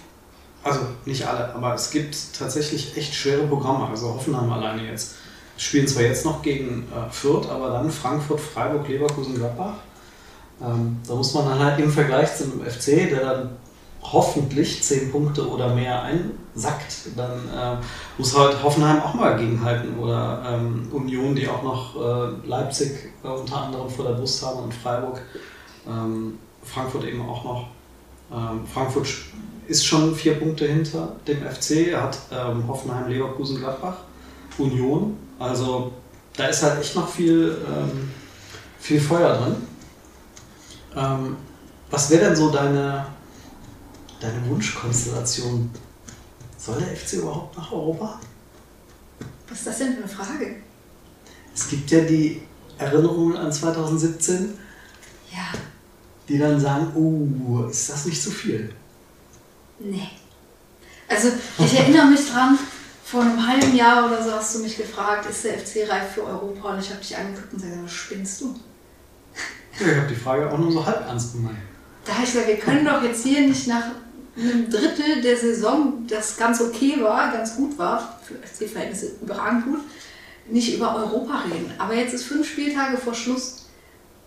also 0.63 0.79
nicht 1.05 1.27
alle, 1.27 1.53
aber 1.53 1.73
es 1.73 1.91
gibt 1.91 2.15
tatsächlich 2.37 2.97
echt 2.97 3.13
schwere 3.13 3.45
Programme. 3.47 3.87
Also 3.87 4.13
Hoffenheim 4.13 4.51
alleine 4.51 4.85
jetzt. 4.85 5.15
Spielen 5.57 5.87
zwar 5.87 6.03
jetzt 6.03 6.25
noch 6.25 6.41
gegen 6.41 6.87
äh, 6.91 7.11
Fürth, 7.11 7.47
aber 7.49 7.69
dann 7.69 7.91
Frankfurt, 7.91 8.39
Freiburg, 8.39 8.87
Leverkusen, 8.87 9.35
Gladbach. 9.35 9.75
Ähm, 10.61 10.97
da 11.07 11.15
muss 11.15 11.33
man 11.33 11.45
dann 11.45 11.59
halt 11.59 11.79
im 11.79 11.91
Vergleich 11.91 12.35
zum 12.35 12.61
FC, 12.63 13.09
der 13.09 13.19
dann 13.19 13.49
hoffentlich 14.01 14.81
10 14.83 15.11
Punkte 15.11 15.47
oder 15.47 15.73
mehr 15.75 16.01
einsackt, 16.01 17.15
dann 17.15 17.31
äh, 17.49 17.77
muss 18.17 18.37
halt 18.37 18.61
Hoffenheim 18.63 19.01
auch 19.01 19.13
mal 19.13 19.37
gegenhalten 19.37 19.97
oder 19.99 20.43
ähm, 20.47 20.89
Union, 20.91 21.35
die 21.35 21.47
auch 21.47 21.61
noch 21.61 21.95
äh, 21.95 22.47
Leipzig 22.47 22.91
äh, 23.23 23.27
unter 23.27 23.61
anderem 23.61 23.89
vor 23.89 24.05
der 24.05 24.13
Brust 24.13 24.43
haben 24.43 24.63
und 24.63 24.73
Freiburg. 24.73 25.21
Ähm, 25.87 26.39
Frankfurt 26.63 27.05
eben 27.05 27.21
auch 27.21 27.43
noch. 27.43 27.67
Ähm, 28.31 28.65
Frankfurt 28.65 29.07
ist 29.67 29.85
schon 29.85 30.15
vier 30.15 30.35
Punkte 30.35 30.67
hinter 30.67 31.15
dem 31.27 31.41
FC. 31.41 31.87
Er 31.87 32.03
hat 32.03 32.17
ähm, 32.31 32.67
Hoffenheim, 32.67 33.09
Leverkusen, 33.09 33.59
Gladbach, 33.59 33.97
Union. 34.57 35.17
Also 35.39 35.91
da 36.35 36.47
ist 36.47 36.63
halt 36.63 36.79
echt 36.79 36.95
noch 36.95 37.09
viel, 37.09 37.57
ähm, 37.67 38.11
viel 38.79 38.99
Feuer 38.99 39.37
drin. 39.37 39.55
Ähm, 40.95 41.37
was 41.89 42.09
wäre 42.09 42.25
denn 42.25 42.35
so 42.35 42.49
deine, 42.51 43.05
deine 44.19 44.49
Wunschkonstellation? 44.49 45.69
Soll 46.57 46.79
der 46.79 46.95
FC 46.95 47.13
überhaupt 47.13 47.57
nach 47.57 47.71
Europa? 47.71 48.19
Was 49.49 49.57
ist 49.57 49.67
das 49.67 49.77
denn 49.79 49.93
für 49.93 50.03
eine 50.03 50.07
Frage? 50.07 50.55
Es 51.53 51.67
gibt 51.67 51.91
ja 51.91 52.01
die 52.01 52.41
Erinnerungen 52.77 53.35
an 53.35 53.51
2017, 53.51 54.57
Ja, 55.31 55.59
die 56.31 56.39
dann 56.39 56.59
sagen, 56.59 56.91
oh, 56.95 57.67
ist 57.69 57.89
das 57.89 58.05
nicht 58.05 58.21
zu 58.21 58.31
viel? 58.31 58.73
nee. 59.79 60.09
Also 61.07 61.27
ich 61.57 61.77
erinnere 61.77 62.05
mich 62.05 62.29
dran, 62.29 62.57
vor 63.03 63.21
einem 63.21 63.45
halben 63.45 63.75
Jahr 63.75 64.05
oder 64.05 64.23
so 64.23 64.31
hast 64.31 64.55
du 64.55 64.59
mich 64.59 64.77
gefragt, 64.77 65.29
ist 65.29 65.43
der 65.43 65.59
FC 65.59 65.89
reif 65.89 66.13
für 66.13 66.23
Europa? 66.23 66.73
Und 66.73 66.79
ich 66.79 66.89
habe 66.89 67.01
dich 67.01 67.17
angeguckt 67.17 67.51
und 67.51 67.61
gesagt, 67.61 67.83
was 67.83 67.91
spinnst 67.91 68.39
du? 68.39 68.55
Ja, 69.79 69.87
ich 69.87 69.97
habe 69.97 70.07
die 70.07 70.15
Frage 70.15 70.49
auch 70.49 70.57
nur 70.57 70.71
so 70.71 70.85
halb 70.85 71.05
ernst 71.05 71.33
gemeint. 71.33 71.57
Da 72.05 72.13
habe 72.13 72.23
ich 72.23 72.31
gesagt, 72.31 72.47
wir 72.47 72.55
können 72.55 72.85
doch 72.85 73.03
jetzt 73.03 73.23
hier 73.23 73.41
nicht 73.41 73.67
nach 73.67 73.83
einem 74.37 74.69
Drittel 74.69 75.21
der 75.21 75.35
Saison, 75.35 76.05
das 76.07 76.37
ganz 76.37 76.61
okay 76.61 76.95
war, 77.01 77.33
ganz 77.33 77.57
gut 77.57 77.77
war, 77.77 78.17
für 78.23 78.35
FC-Verhältnisse 78.35 79.17
überragend 79.21 79.65
gut, 79.65 79.79
nicht 80.49 80.73
über 80.73 80.95
Europa 80.95 81.43
reden. 81.51 81.73
Aber 81.77 81.93
jetzt 81.93 82.13
ist 82.13 82.23
fünf 82.23 82.49
Spieltage 82.49 82.95
vor 82.95 83.13
Schluss 83.13 83.60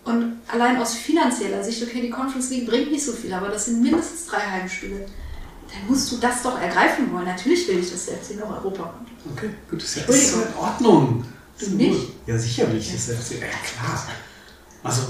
und 0.05 0.39
allein 0.47 0.77
aus 0.77 0.93
finanzieller 0.93 1.63
Sicht, 1.63 1.81
okay, 1.83 2.01
die 2.01 2.09
Conference 2.11 2.49
League 2.51 2.67
bringt 2.67 2.91
nicht 2.91 3.03
so 3.03 3.11
viel, 3.11 3.33
aber 3.33 3.49
das 3.49 3.65
sind 3.65 3.81
mindestens 3.81 4.27
drei 4.27 4.39
Heimspiele. 4.39 4.99
Dann 4.99 5.89
musst 5.89 6.11
du 6.11 6.17
das 6.17 6.43
doch 6.43 6.59
ergreifen 6.61 7.11
wollen. 7.11 7.25
Natürlich 7.25 7.67
will 7.67 7.79
ich, 7.79 7.91
dass 7.91 8.05
der 8.05 8.17
FC 8.17 8.39
nach 8.39 8.49
Europa 8.49 8.83
kommt. 8.83 9.09
Okay, 9.35 9.49
gut, 9.69 9.81
das 9.81 9.89
ist 9.89 10.07
ja 10.07 10.13
ist 10.13 10.35
in 10.35 10.55
Ordnung. 10.59 11.25
Du 11.57 11.65
Ist 11.65 11.73
nicht? 11.73 11.99
gut. 11.99 12.13
Ja, 12.27 12.37
sicher 12.37 12.69
will 12.71 12.77
ich 12.77 12.91
das 12.91 13.05
FC. 13.05 13.41
Ja, 13.41 13.47
klar. 13.47 14.07
Also, 14.83 15.01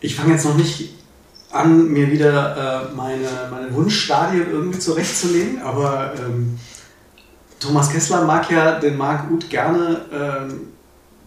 ich 0.00 0.14
fange 0.14 0.34
jetzt 0.34 0.44
noch 0.44 0.56
nicht 0.56 0.90
an, 1.50 1.88
mir 1.88 2.10
wieder 2.10 2.90
äh, 2.90 2.94
meine, 2.94 3.48
meine 3.50 3.72
Wunschstadien 3.72 4.50
irgendwie 4.50 4.78
zurechtzulegen, 4.78 5.62
aber 5.62 6.12
ähm, 6.18 6.58
Thomas 7.60 7.90
Kessler 7.90 8.24
mag 8.26 8.50
ja 8.50 8.78
den 8.78 8.98
Marc 8.98 9.30
Uth 9.30 9.48
gerne 9.48 10.02
ähm, 10.12 10.73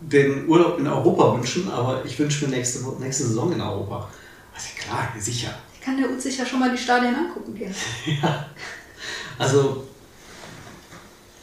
den 0.01 0.47
Urlaub 0.47 0.79
in 0.79 0.87
Europa 0.87 1.35
wünschen, 1.35 1.69
aber 1.69 2.03
ich 2.05 2.17
wünsche 2.19 2.45
mir 2.45 2.55
nächste, 2.55 2.79
nächste 2.99 3.23
Saison 3.25 3.51
in 3.51 3.61
Europa. 3.61 4.09
Also 4.53 4.67
klar, 4.79 5.11
ja, 5.15 5.21
sicher. 5.21 5.49
Kann 5.83 5.97
der 5.97 6.09
Ut 6.09 6.21
sich 6.21 6.37
ja 6.37 6.45
schon 6.45 6.59
mal 6.59 6.71
die 6.71 6.77
Stadien 6.77 7.15
angucken 7.15 7.55
gehen. 7.55 7.73
Also 9.39 9.83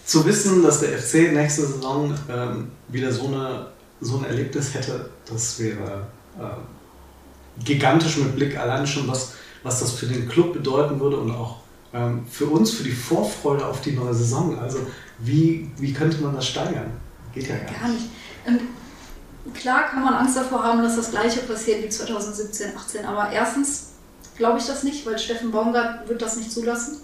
zu 0.04 0.24
wissen, 0.26 0.62
dass 0.62 0.80
der 0.80 0.98
FC 0.98 1.32
nächste 1.32 1.64
Saison 1.64 2.12
ähm, 2.28 2.72
wieder 2.88 3.12
so, 3.12 3.28
eine, 3.28 3.68
so 4.00 4.18
ein 4.18 4.24
Erlebnis 4.24 4.74
hätte, 4.74 5.10
das 5.26 5.58
wäre 5.60 6.06
ähm, 6.38 7.64
gigantisch 7.64 8.18
mit 8.18 8.34
Blick 8.34 8.58
allein 8.58 8.86
schon, 8.86 9.06
was, 9.08 9.34
was 9.62 9.80
das 9.80 9.92
für 9.92 10.06
den 10.06 10.28
Club 10.28 10.52
bedeuten 10.52 10.98
würde 11.00 11.18
und 11.18 11.30
auch 11.30 11.58
ähm, 11.92 12.26
für 12.28 12.46
uns, 12.46 12.72
für 12.72 12.82
die 12.82 12.92
Vorfreude 12.92 13.64
auf 13.66 13.80
die 13.80 13.92
neue 13.92 14.14
Saison. 14.14 14.58
Also 14.58 14.78
wie, 15.20 15.70
wie 15.78 15.92
könnte 15.92 16.20
man 16.20 16.34
das 16.34 16.48
steigern? 16.48 16.90
Geht 17.32 17.48
ja 17.48 17.56
gar 17.56 17.80
Gar 17.80 17.88
nicht. 17.88 18.06
Und 18.46 19.54
klar 19.54 19.88
kann 19.88 20.04
man 20.04 20.14
Angst 20.14 20.36
davor 20.36 20.62
haben, 20.62 20.82
dass 20.82 20.96
das 20.96 21.10
gleiche 21.10 21.40
passiert 21.40 21.82
wie 21.82 21.88
2017, 21.88 22.76
18. 22.76 23.04
Aber 23.06 23.30
erstens 23.30 23.92
glaube 24.36 24.58
ich 24.58 24.66
das 24.66 24.82
nicht, 24.82 25.04
weil 25.06 25.18
Steffen 25.18 25.50
Baumgart 25.50 26.08
wird 26.08 26.22
das 26.22 26.36
nicht 26.36 26.52
zulassen. 26.52 26.98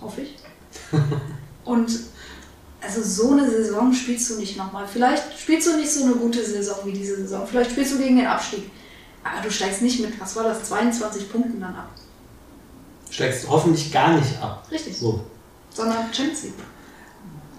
Hoffe 0.00 0.22
ich. 0.22 0.36
Und 1.64 1.90
also 2.80 3.02
so 3.02 3.32
eine 3.32 3.50
Saison 3.50 3.92
spielst 3.92 4.30
du 4.30 4.36
nicht 4.36 4.56
nochmal. 4.56 4.86
Vielleicht 4.86 5.38
spielst 5.38 5.66
du 5.66 5.76
nicht 5.76 5.90
so 5.90 6.04
eine 6.04 6.14
gute 6.14 6.44
Saison 6.44 6.76
wie 6.84 6.92
diese 6.92 7.16
Saison. 7.16 7.46
Vielleicht 7.46 7.72
spielst 7.72 7.92
du 7.94 7.98
gegen 7.98 8.16
den 8.16 8.26
Abstieg. 8.26 8.70
Aber 9.24 9.42
du 9.42 9.50
steigst 9.50 9.82
nicht 9.82 10.00
mit, 10.00 10.18
was 10.20 10.36
war 10.36 10.44
das, 10.44 10.64
22 10.64 11.30
Punkten 11.30 11.60
dann 11.60 11.74
ab. 11.74 11.90
Steigst 13.10 13.48
hoffentlich 13.48 13.90
gar 13.90 14.16
nicht 14.16 14.40
ab. 14.40 14.66
Richtig. 14.70 14.96
So. 14.96 15.24
Sondern 15.74 16.12
Champions 16.12 16.44
League. 16.44 16.54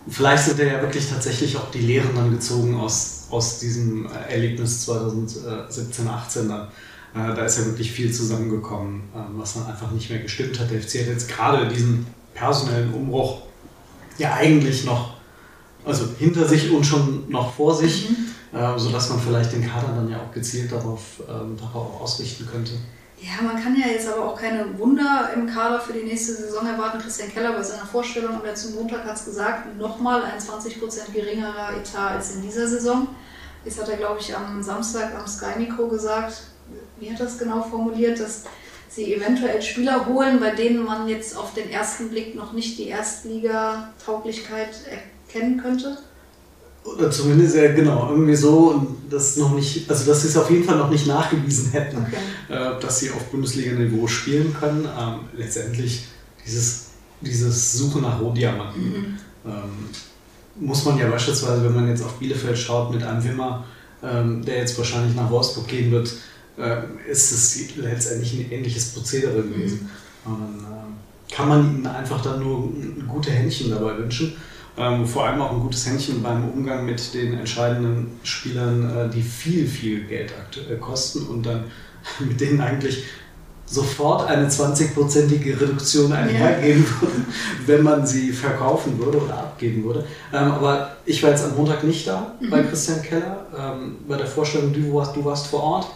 Vielleicht 0.08 0.46
sind 0.46 0.60
ja 0.60 0.82
wirklich 0.82 1.10
tatsächlich 1.10 1.58
auch 1.58 1.70
die 1.72 1.80
Lehren 1.82 2.16
dann 2.16 2.32
gezogen 2.32 2.80
aus, 2.80 3.28
aus 3.30 3.60
diesem 3.60 4.08
Erlebnis 4.30 4.86
2017, 4.86 6.08
18 6.08 6.50
dann. 6.50 6.68
Äh, 7.14 7.36
Da 7.36 7.46
ist 7.46 7.60
ja 7.60 7.66
wirklich 7.66 7.92
viel 7.92 8.12
zusammengekommen, 8.12 9.04
ähm, 9.16 9.38
was 9.38 9.56
dann 9.56 9.66
einfach 9.68 9.92
nicht 9.92 10.10
mehr 10.10 10.20
gestimmt 10.20 10.60
hat. 10.60 10.72
Der 10.72 10.82
FC 10.82 11.00
hat 11.02 11.08
jetzt 11.08 11.28
gerade 11.30 11.68
diesen 11.68 12.08
personellen 12.34 12.94
Umbruch 12.94 13.42
ja 14.18 14.34
eigentlich 14.34 14.86
noch, 14.86 15.16
also 15.86 16.06
hinter 16.18 16.48
sich 16.48 16.72
und 16.72 16.86
schon 16.86 17.30
noch 17.30 17.54
vor 17.54 17.76
sich, 17.76 18.10
äh, 18.54 18.78
sodass 18.78 19.10
man 19.10 19.20
vielleicht 19.20 19.54
den 19.54 19.68
Kader 19.68 19.94
dann 19.96 20.10
ja 20.10 20.18
auch 20.22 20.32
gezielt 20.34 20.72
darauf, 20.72 21.02
ähm, 21.28 21.58
darauf 21.58 22.02
ausrichten 22.02 22.48
könnte. 22.48 22.72
Ja, 23.22 23.44
man 23.44 23.62
kann 23.62 23.76
ja 23.76 23.88
jetzt 23.88 24.08
aber 24.08 24.26
auch 24.26 24.40
keine 24.40 24.80
Wunder 24.80 25.32
im 25.36 25.46
Kader 25.46 25.82
für 25.82 25.92
die 25.92 26.04
nächste 26.04 26.36
Saison 26.36 26.66
erwarten. 26.66 27.00
Christian 27.00 27.30
Keller 27.30 27.52
bei 27.52 27.64
seiner 27.64 27.86
Vorstellung 27.86 28.36
am 28.36 28.46
letzten 28.46 28.76
Montag 28.76 29.04
hat 29.04 29.18
es 29.18 29.26
gesagt, 29.26 29.78
nochmal 29.78 30.24
ein 30.24 30.40
20% 30.40 31.12
geringerer 31.14 31.74
Etat 31.78 32.12
als 32.12 32.36
in 32.36 32.42
dieser 32.42 32.68
Saison. 32.68 33.10
Jetzt 33.66 33.82
hat 33.82 33.90
er, 33.90 33.98
glaube 33.98 34.22
ich, 34.22 34.34
am 34.34 34.64
Samstag 34.64 35.14
am 35.20 35.28
Sky 35.28 35.60
Mikro 35.60 35.90
gesagt, 35.90 36.44
wie 37.00 37.12
hat 37.12 37.20
das 37.20 37.38
genau 37.38 37.62
formuliert, 37.62 38.22
dass 38.22 38.46
sie 38.88 39.14
eventuell 39.14 39.62
Spieler 39.62 40.06
holen, 40.06 40.40
bei 40.40 40.52
denen 40.52 40.86
man 40.86 41.10
jetzt 41.10 41.36
auf 41.36 41.54
den 41.54 41.70
ersten 41.70 42.10
Blick 42.10 42.36
noch 42.36 42.54
nicht 42.54 42.78
die 42.78 42.88
Erstliga-Tauglichkeit 42.88 44.70
erkennen 45.28 45.62
könnte. 45.62 45.98
Oder 46.98 47.12
zumindest, 47.12 47.56
ja 47.56 47.72
genau, 47.74 48.10
irgendwie 48.12 48.36
so, 48.36 48.72
und 48.72 48.98
das 49.10 49.38
noch 49.38 49.54
nicht, 49.56 49.90
also 49.90 50.06
dass 50.06 50.22
sie 50.22 50.28
es 50.30 50.38
auf 50.38 50.50
jeden 50.50 50.64
Fall 50.64 50.78
noch 50.78 50.90
nicht 50.90 51.08
nachgewiesen 51.08 51.72
hätten, 51.72 51.98
Okay. 51.98 52.16
äh, 52.50 52.80
dass 52.80 53.00
sie 53.00 53.12
auf 53.12 53.24
Bundesliga-Niveau 53.32 54.08
spielen 54.08 54.54
können. 54.60 54.86
Ähm, 54.86 55.20
letztendlich 55.38 56.06
dieses, 56.46 56.88
dieses 57.22 57.74
Suchen 57.74 58.02
nach 58.02 58.20
Rohdiamanten 58.20 59.18
ähm, 59.46 59.90
muss 60.56 60.84
man 60.86 60.98
ja 60.98 61.08
beispielsweise, 61.10 61.64
wenn 61.64 61.76
man 61.76 61.88
jetzt 61.88 62.04
auf 62.04 62.14
Bielefeld 62.20 62.58
schaut, 62.58 62.94
mit 62.94 63.04
einem 63.04 63.24
Wimmer, 63.24 63.64
ähm, 64.04 64.44
der 64.46 64.58
jetzt 64.58 64.78
wahrscheinlich 64.78 65.16
nach 65.16 65.30
Wolfsburg 65.30 65.68
gehen 65.68 65.92
wird, 65.92 66.14
äh, 66.58 66.78
ist 67.10 67.32
es 67.32 67.76
letztendlich 67.78 68.34
ein 68.34 68.52
ähnliches 68.52 68.90
Prozedere 68.90 69.42
gewesen. 69.42 69.90
Und 70.26 70.40
dann 70.40 70.66
ähm, 70.66 70.94
kann 71.34 71.48
man 71.48 71.76
ihnen 71.78 71.88
einfach 71.88 72.22
dann 72.22 72.40
nur 72.44 72.66
ein- 72.66 73.06
gute 73.08 73.32
Händchen 73.32 73.70
dabei 73.72 73.98
wünschen. 73.98 74.34
Ähm, 74.80 75.06
vor 75.06 75.26
allem 75.26 75.42
auch 75.42 75.52
ein 75.52 75.60
gutes 75.60 75.86
Händchen 75.86 76.24
beim 76.24 76.50
Umgang 76.50 76.86
mit 76.86 77.14
den 77.14 77.38
entscheidenden 77.38 78.20
Spielern, 78.24 78.90
äh, 78.98 79.10
die 79.10 79.22
viel, 79.22 79.68
viel 79.68 80.06
Geld 80.06 80.34
aktuell 80.40 80.78
kosten 80.78 81.28
und 81.28 81.46
dann 81.46 81.66
mit 82.20 82.40
denen 82.40 82.62
eigentlich 82.62 83.04
sofort 83.66 84.28
eine 84.28 84.48
20-prozentige 84.48 85.62
Reduktion 85.62 86.12
einhergehen 86.12 86.84
würde, 87.02 87.26
wenn 87.68 87.84
man 87.84 88.08
sie 88.08 88.32
verkaufen 88.32 88.98
würde 88.98 89.20
oder 89.20 89.38
abgeben 89.38 89.84
würde. 89.84 90.06
Ähm, 90.34 90.52
aber 90.52 90.92
ich 91.06 91.22
war 91.22 91.32
jetzt 91.32 91.44
am 91.44 91.56
Montag 91.56 91.84
nicht 91.84 92.08
da 92.08 92.34
bei 92.50 92.64
Christian 92.64 93.02
Keller, 93.02 93.46
ähm, 93.56 93.98
bei 94.08 94.18
der 94.18 94.26
Vorstellung, 94.28 94.74
du 94.74 94.94
warst, 94.94 95.16
du 95.16 95.24
warst 95.24 95.48
vor 95.48 95.62
Ort. 95.62 95.88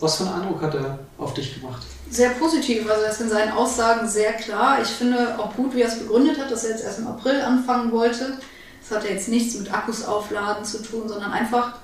Was 0.00 0.16
für 0.16 0.24
einen 0.24 0.42
Eindruck 0.42 0.62
hat 0.62 0.74
er 0.74 0.98
auf 1.18 1.34
dich 1.34 1.60
gemacht? 1.60 1.82
Sehr 2.10 2.30
positiv, 2.30 2.88
also 2.90 3.02
er 3.02 3.10
ist 3.10 3.20
in 3.20 3.28
seinen 3.28 3.52
Aussagen 3.52 4.08
sehr 4.08 4.32
klar. 4.32 4.80
Ich 4.82 4.88
finde 4.88 5.38
auch 5.38 5.54
gut, 5.54 5.74
wie 5.74 5.82
er 5.82 5.88
es 5.88 5.98
begründet 5.98 6.40
hat, 6.40 6.50
dass 6.50 6.64
er 6.64 6.70
jetzt 6.70 6.84
erst 6.84 7.00
im 7.00 7.06
April 7.06 7.40
anfangen 7.42 7.92
wollte. 7.92 8.38
Das 8.80 8.96
hat 8.96 9.08
jetzt 9.08 9.28
nichts 9.28 9.58
mit 9.58 9.72
Akkus 9.72 10.04
aufladen 10.04 10.64
zu 10.64 10.82
tun, 10.82 11.06
sondern 11.06 11.32
einfach, 11.32 11.74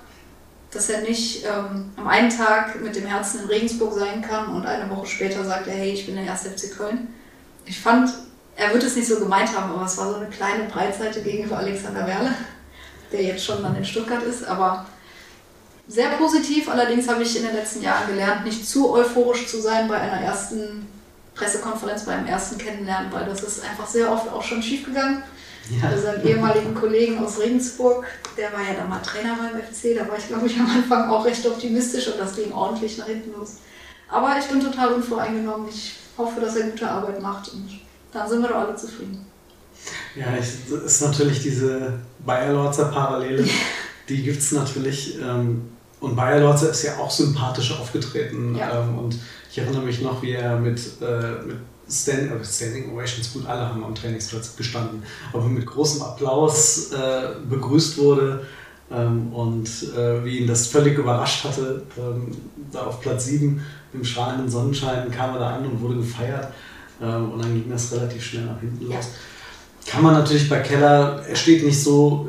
dass 0.71 0.89
er 0.89 1.03
nicht 1.03 1.45
ähm, 1.45 1.93
am 1.97 2.09
einen 2.09 2.31
Tag 2.31 2.81
mit 2.83 2.97
dem 2.97 3.07
Herzen 3.07 3.43
in 3.43 3.47
Regensburg 3.49 3.93
sein 3.93 4.23
kann 4.23 4.49
und 4.55 4.67
eine 4.67 4.91
Woche 4.91 5.07
später 5.07 5.45
sagt 5.45 5.67
er, 5.67 5.75
hey, 5.75 5.93
ich 5.93 6.07
bin 6.07 6.17
der 6.17 6.25
erste 6.25 6.51
FC 6.51 6.75
Köln. 6.75 7.15
Ich 7.67 7.79
fand, 7.79 8.11
er 8.57 8.73
wird 8.73 8.83
es 8.83 8.97
nicht 8.97 9.09
so 9.09 9.19
gemeint 9.19 9.57
haben, 9.57 9.73
aber 9.73 9.85
es 9.85 9.99
war 9.99 10.09
so 10.09 10.17
eine 10.17 10.27
kleine 10.27 10.65
Breitseite 10.65 11.21
gegenüber 11.21 11.59
Alexander 11.59 12.07
Werle, 12.07 12.35
der 13.13 13.23
jetzt 13.23 13.45
schon 13.45 13.63
dann 13.63 13.77
in 13.77 13.85
Stuttgart 13.85 14.23
ist, 14.23 14.45
aber 14.45 14.87
sehr 15.89 16.11
positiv, 16.11 16.69
allerdings 16.69 17.09
habe 17.09 17.23
ich 17.23 17.37
in 17.37 17.45
den 17.45 17.55
letzten 17.55 17.83
Jahren 17.83 18.09
gelernt, 18.09 18.45
nicht 18.45 18.67
zu 18.67 18.93
euphorisch 18.93 19.47
zu 19.47 19.61
sein 19.61 19.89
bei 19.89 19.97
einer 19.97 20.21
ersten 20.21 20.87
Pressekonferenz, 21.35 22.05
beim 22.05 22.27
ersten 22.27 22.59
Kennenlernen, 22.59 23.13
weil 23.13 23.27
das 23.27 23.43
ist 23.43 23.63
einfach 23.63 23.87
sehr 23.87 24.11
oft 24.11 24.29
auch 24.33 24.43
schon 24.43 24.63
schiefgegangen. 24.63 25.23
Ja. 25.71 25.89
Also 25.89 26.03
seinen 26.03 26.27
ehemaligen 26.27 26.75
Kollegen 26.75 27.19
aus 27.19 27.41
Regensburg, 27.41 28.05
der 28.37 28.53
war 28.53 28.61
ja 28.61 28.75
dann 28.75 28.89
mal 28.89 29.01
Trainer 29.01 29.37
beim 29.37 29.61
FC, 29.61 29.97
da 29.97 30.09
war 30.09 30.17
ich 30.17 30.29
glaube 30.29 30.47
ich 30.47 30.59
am 30.59 30.71
Anfang 30.71 31.11
auch 31.11 31.25
recht 31.25 31.45
optimistisch 31.47 32.07
und 32.09 32.19
das 32.19 32.37
ging 32.37 32.53
ordentlich 32.53 32.99
nach 32.99 33.07
hinten 33.07 33.33
los. 33.37 33.57
Aber 34.09 34.37
ich 34.39 34.47
bin 34.47 34.61
total 34.61 34.93
unvoreingenommen. 34.95 35.69
Ich 35.69 35.97
hoffe, 36.17 36.41
dass 36.41 36.57
er 36.57 36.69
gute 36.69 36.89
Arbeit 36.89 37.21
macht 37.21 37.53
und 37.53 37.69
dann 38.13 38.29
sind 38.29 38.43
wir 38.43 38.49
doch 38.49 38.57
alle 38.57 38.77
zufrieden. 38.77 39.27
Ja, 40.15 40.27
ich, 40.39 40.49
das 40.71 40.83
ist 40.85 41.01
natürlich 41.03 41.43
diese 41.43 41.95
Bayer-Lorzer 42.25 42.87
Parallele, 42.87 43.47
die 44.09 44.23
gibt 44.23 44.39
es 44.39 44.53
natürlich. 44.53 45.19
Ähm, 45.21 45.76
und 46.01 46.17
Bayer-Lorzer 46.17 46.71
ist 46.71 46.83
ja 46.83 46.99
auch 46.99 47.11
sympathisch 47.11 47.79
aufgetreten. 47.79 48.55
Ja. 48.57 48.83
Ähm, 48.83 48.99
und 48.99 49.19
ich 49.51 49.59
erinnere 49.59 49.83
mich 49.83 50.03
noch, 50.03 50.23
wie 50.23 50.33
er 50.33 50.59
mit, 50.59 50.81
äh, 51.01 51.47
mit 51.47 51.57
Stand, 51.89 52.31
äh, 52.31 52.45
Standing 52.45 52.93
Ovations, 52.93 53.33
gut, 53.33 53.47
alle 53.47 53.69
haben 53.69 53.85
am 53.85 53.95
Trainingsplatz 53.95 54.57
gestanden, 54.57 55.03
aber 55.33 55.45
mit 55.45 55.65
großem 55.67 56.03
Applaus 56.03 56.93
äh, 56.93 57.37
begrüßt 57.49 57.99
wurde 57.99 58.47
ähm, 58.91 59.33
und 59.33 59.69
äh, 59.97 60.25
wie 60.25 60.39
ihn 60.39 60.47
das 60.47 60.67
völlig 60.67 60.99
überrascht 60.99 61.45
hatte. 61.45 61.83
Ähm, 61.97 62.37
da 62.73 62.83
auf 62.83 63.01
Platz 63.01 63.27
7 63.27 63.63
im 63.93 64.05
strahlenden 64.05 64.51
Sonnenschein 64.51 65.11
kam 65.11 65.35
er 65.35 65.39
da 65.39 65.51
an 65.57 65.67
und 65.67 65.81
wurde 65.81 65.97
gefeiert 65.97 66.53
ähm, 67.01 67.33
und 67.33 67.43
dann 67.43 67.55
ging 67.55 67.71
das 67.71 67.93
relativ 67.93 68.25
schnell 68.25 68.45
nach 68.45 68.61
hinten 68.61 68.87
los. 68.87 69.11
Kann 69.87 70.03
man 70.03 70.15
natürlich 70.15 70.49
bei 70.49 70.59
Keller, 70.59 71.25
er 71.27 71.37
steht 71.37 71.65
nicht 71.65 71.81
so, 71.81 72.29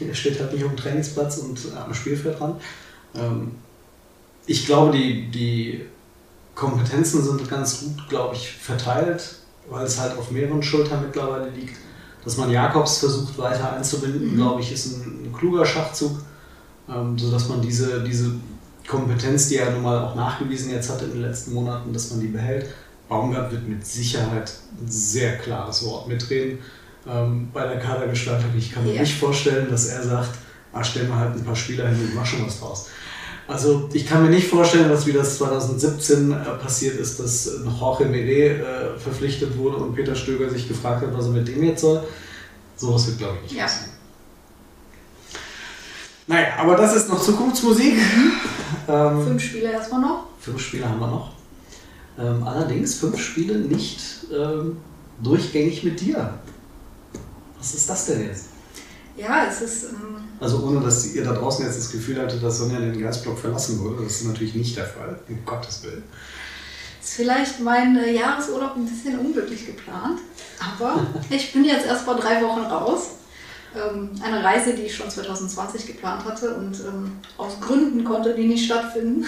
er 0.00 0.14
steht 0.14 0.40
halt 0.40 0.52
nicht 0.52 0.64
auf 0.64 0.70
dem 0.70 0.76
Trainingsplatz 0.76 1.38
und 1.38 1.58
am 1.76 1.94
Spielfeld 1.94 2.38
dran. 2.38 2.56
Ähm, 3.14 3.52
ich 4.46 4.66
glaube, 4.66 4.96
die, 4.96 5.30
die 5.30 5.86
Kompetenzen 6.54 7.22
sind 7.22 7.48
ganz 7.48 7.80
gut, 7.80 8.08
glaube 8.08 8.34
ich, 8.34 8.52
verteilt, 8.52 9.36
weil 9.68 9.84
es 9.84 9.98
halt 9.98 10.16
auf 10.16 10.30
mehreren 10.30 10.62
Schultern 10.62 11.02
mittlerweile 11.02 11.50
liegt. 11.50 11.76
Dass 12.24 12.36
man 12.36 12.50
Jakobs 12.50 12.98
versucht 12.98 13.38
weiter 13.38 13.72
einzubinden, 13.72 14.32
mhm. 14.32 14.36
glaube 14.36 14.60
ich, 14.60 14.72
ist 14.72 14.86
ein, 14.86 15.24
ein 15.24 15.32
kluger 15.32 15.64
Schachzug, 15.64 16.18
ähm, 16.88 17.18
sodass 17.18 17.48
man 17.48 17.60
diese, 17.60 18.02
diese 18.02 18.32
Kompetenz, 18.86 19.48
die 19.48 19.56
er 19.56 19.70
nun 19.72 19.82
mal 19.82 20.04
auch 20.04 20.14
nachgewiesen 20.14 20.70
jetzt 20.70 20.90
hat 20.90 21.02
in 21.02 21.10
den 21.10 21.22
letzten 21.22 21.54
Monaten, 21.54 21.92
dass 21.92 22.10
man 22.10 22.20
die 22.20 22.28
behält. 22.28 22.66
Baumgart 23.08 23.52
wird 23.52 23.68
mit 23.68 23.86
Sicherheit 23.86 24.52
ein 24.80 24.90
sehr 24.90 25.38
klares 25.38 25.84
Wort 25.84 26.08
mitreden 26.08 26.58
ähm, 27.08 27.48
bei 27.52 27.66
der 27.66 27.78
Kadergestaltung. 27.78 28.50
Ich 28.56 28.72
kann 28.72 28.84
mir 28.84 28.94
ja. 28.94 29.00
nicht 29.02 29.18
vorstellen, 29.18 29.68
dass 29.70 29.86
er 29.88 30.02
sagt, 30.02 30.30
ah, 30.72 30.82
stellen 30.82 31.08
wir 31.08 31.16
halt 31.16 31.34
ein 31.34 31.44
paar 31.44 31.56
Spieler 31.56 31.88
hin 31.88 32.00
und 32.00 32.14
mach 32.14 32.26
schon 32.26 32.46
was 32.46 32.60
draus. 32.60 32.88
Also 33.48 33.88
ich 33.92 34.06
kann 34.06 34.24
mir 34.24 34.30
nicht 34.30 34.48
vorstellen, 34.48 34.88
dass 34.88 35.06
wie 35.06 35.12
das 35.12 35.38
2017 35.38 36.32
äh, 36.32 36.34
passiert 36.60 36.98
ist, 36.98 37.20
dass 37.20 37.46
äh, 37.46 37.50
Jorge 37.78 38.06
Meret 38.06 38.60
äh, 38.60 38.98
verpflichtet 38.98 39.56
wurde 39.56 39.76
und 39.76 39.94
Peter 39.94 40.16
Stöger 40.16 40.50
sich 40.50 40.66
gefragt 40.66 41.02
hat, 41.02 41.16
was 41.16 41.26
er 41.26 41.32
mit 41.32 41.46
dem 41.46 41.62
jetzt 41.62 41.82
soll. 41.82 42.02
Sowas 42.76 43.06
wird, 43.06 43.18
glaube 43.18 43.36
ich, 43.36 43.42
nicht 43.42 43.56
ja. 43.56 43.64
passieren. 43.64 43.92
Naja, 46.26 46.48
aber 46.58 46.74
das 46.74 46.96
ist 46.96 47.08
noch 47.08 47.22
Zukunftsmusik. 47.22 47.94
Mhm. 47.94 48.32
Ähm, 48.88 49.24
fünf 49.24 49.42
Spiele 49.44 49.70
erstmal 49.70 50.00
noch. 50.00 50.26
Fünf 50.40 50.60
Spiele 50.60 50.88
haben 50.88 50.98
wir 50.98 51.06
noch. 51.06 51.30
Ähm, 52.18 52.42
allerdings 52.42 52.96
fünf 52.96 53.20
Spiele 53.20 53.58
nicht 53.58 54.00
ähm, 54.36 54.78
durchgängig 55.22 55.84
mit 55.84 56.00
dir. 56.00 56.34
Was 57.58 57.74
ist 57.74 57.88
das 57.88 58.06
denn 58.06 58.26
jetzt? 58.26 58.46
Ja, 59.16 59.46
es 59.46 59.62
ist. 59.62 59.84
Ähm 59.84 60.16
also 60.38 60.62
ohne, 60.62 60.80
dass 60.80 61.14
ihr 61.14 61.24
da 61.24 61.32
draußen 61.32 61.64
jetzt 61.64 61.78
das 61.78 61.90
Gefühl 61.90 62.20
hattet, 62.20 62.42
dass 62.42 62.58
Sonja 62.58 62.78
den 62.78 63.00
Geistblock 63.00 63.38
verlassen 63.38 63.80
wurde. 63.80 64.04
Das 64.04 64.16
ist 64.16 64.26
natürlich 64.26 64.54
nicht 64.54 64.76
der 64.76 64.84
Fall, 64.84 65.18
um 65.28 65.38
Gottes 65.44 65.82
Willen. 65.82 66.02
Ist 67.02 67.14
vielleicht 67.14 67.60
mein 67.60 67.96
äh, 67.96 68.12
Jahresurlaub 68.12 68.76
ein 68.76 68.86
bisschen 68.86 69.18
unglücklich 69.18 69.64
geplant, 69.66 70.20
aber 70.58 71.06
ich 71.30 71.52
bin 71.52 71.64
jetzt 71.64 71.86
erst 71.86 72.04
vor 72.04 72.16
drei 72.16 72.42
Wochen 72.42 72.60
raus. 72.60 73.10
Ähm, 73.74 74.10
eine 74.22 74.44
Reise, 74.44 74.74
die 74.74 74.82
ich 74.82 74.94
schon 74.94 75.10
2020 75.10 75.86
geplant 75.86 76.24
hatte 76.24 76.54
und 76.54 76.78
ähm, 76.80 77.12
aus 77.38 77.60
Gründen 77.60 78.04
konnte 78.04 78.34
die 78.34 78.46
nicht 78.46 78.66
stattfinden. 78.66 79.24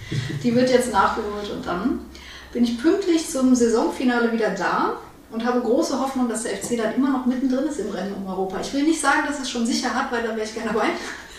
die 0.42 0.54
wird 0.54 0.70
jetzt 0.70 0.92
nachgeholt 0.92 1.50
und 1.50 1.66
dann 1.66 2.00
bin 2.52 2.64
ich 2.64 2.80
pünktlich 2.80 3.28
zum 3.28 3.54
Saisonfinale 3.54 4.32
wieder 4.32 4.50
da 4.50 4.96
und 5.32 5.44
habe 5.44 5.60
große 5.60 5.98
Hoffnung, 5.98 6.28
dass 6.28 6.42
der 6.42 6.56
FC 6.56 6.76
dann 6.76 6.94
immer 6.94 7.10
noch 7.10 7.26
mittendrin 7.26 7.66
ist 7.66 7.80
im 7.80 7.90
Rennen 7.90 8.14
um 8.14 8.26
Europa. 8.26 8.60
Ich 8.60 8.72
will 8.72 8.82
nicht 8.84 9.00
sagen, 9.00 9.20
dass 9.26 9.40
es 9.40 9.50
schon 9.50 9.66
sicher 9.66 9.94
hat, 9.94 10.10
weil 10.10 10.22
da 10.22 10.30
wäre 10.30 10.44
ich 10.44 10.54
gerne 10.54 10.72
dabei, 10.72 10.88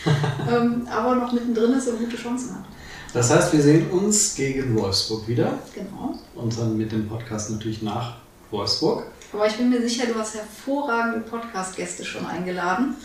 ähm, 0.51 0.87
aber 0.89 1.15
noch 1.15 1.31
mittendrin 1.31 1.73
ist 1.73 1.87
und 1.87 1.99
gute 1.99 2.17
Chancen 2.17 2.55
hat. 2.55 2.65
Das 3.13 3.29
heißt, 3.29 3.51
wir 3.51 3.61
sehen 3.61 3.89
uns 3.91 4.35
gegen 4.35 4.77
Wolfsburg 4.77 5.27
wieder. 5.27 5.59
Genau. 5.75 6.15
Und 6.33 6.57
dann 6.57 6.77
mit 6.77 6.91
dem 6.91 7.07
Podcast 7.09 7.51
natürlich 7.51 7.81
nach 7.81 8.15
Wolfsburg. 8.51 9.03
Aber 9.33 9.47
ich 9.47 9.55
bin 9.55 9.69
mir 9.69 9.81
sicher, 9.81 10.05
du 10.07 10.15
hast 10.15 10.35
hervorragende 10.35 11.19
Podcast-Gäste 11.21 12.05
schon 12.05 12.25
eingeladen. 12.25 12.95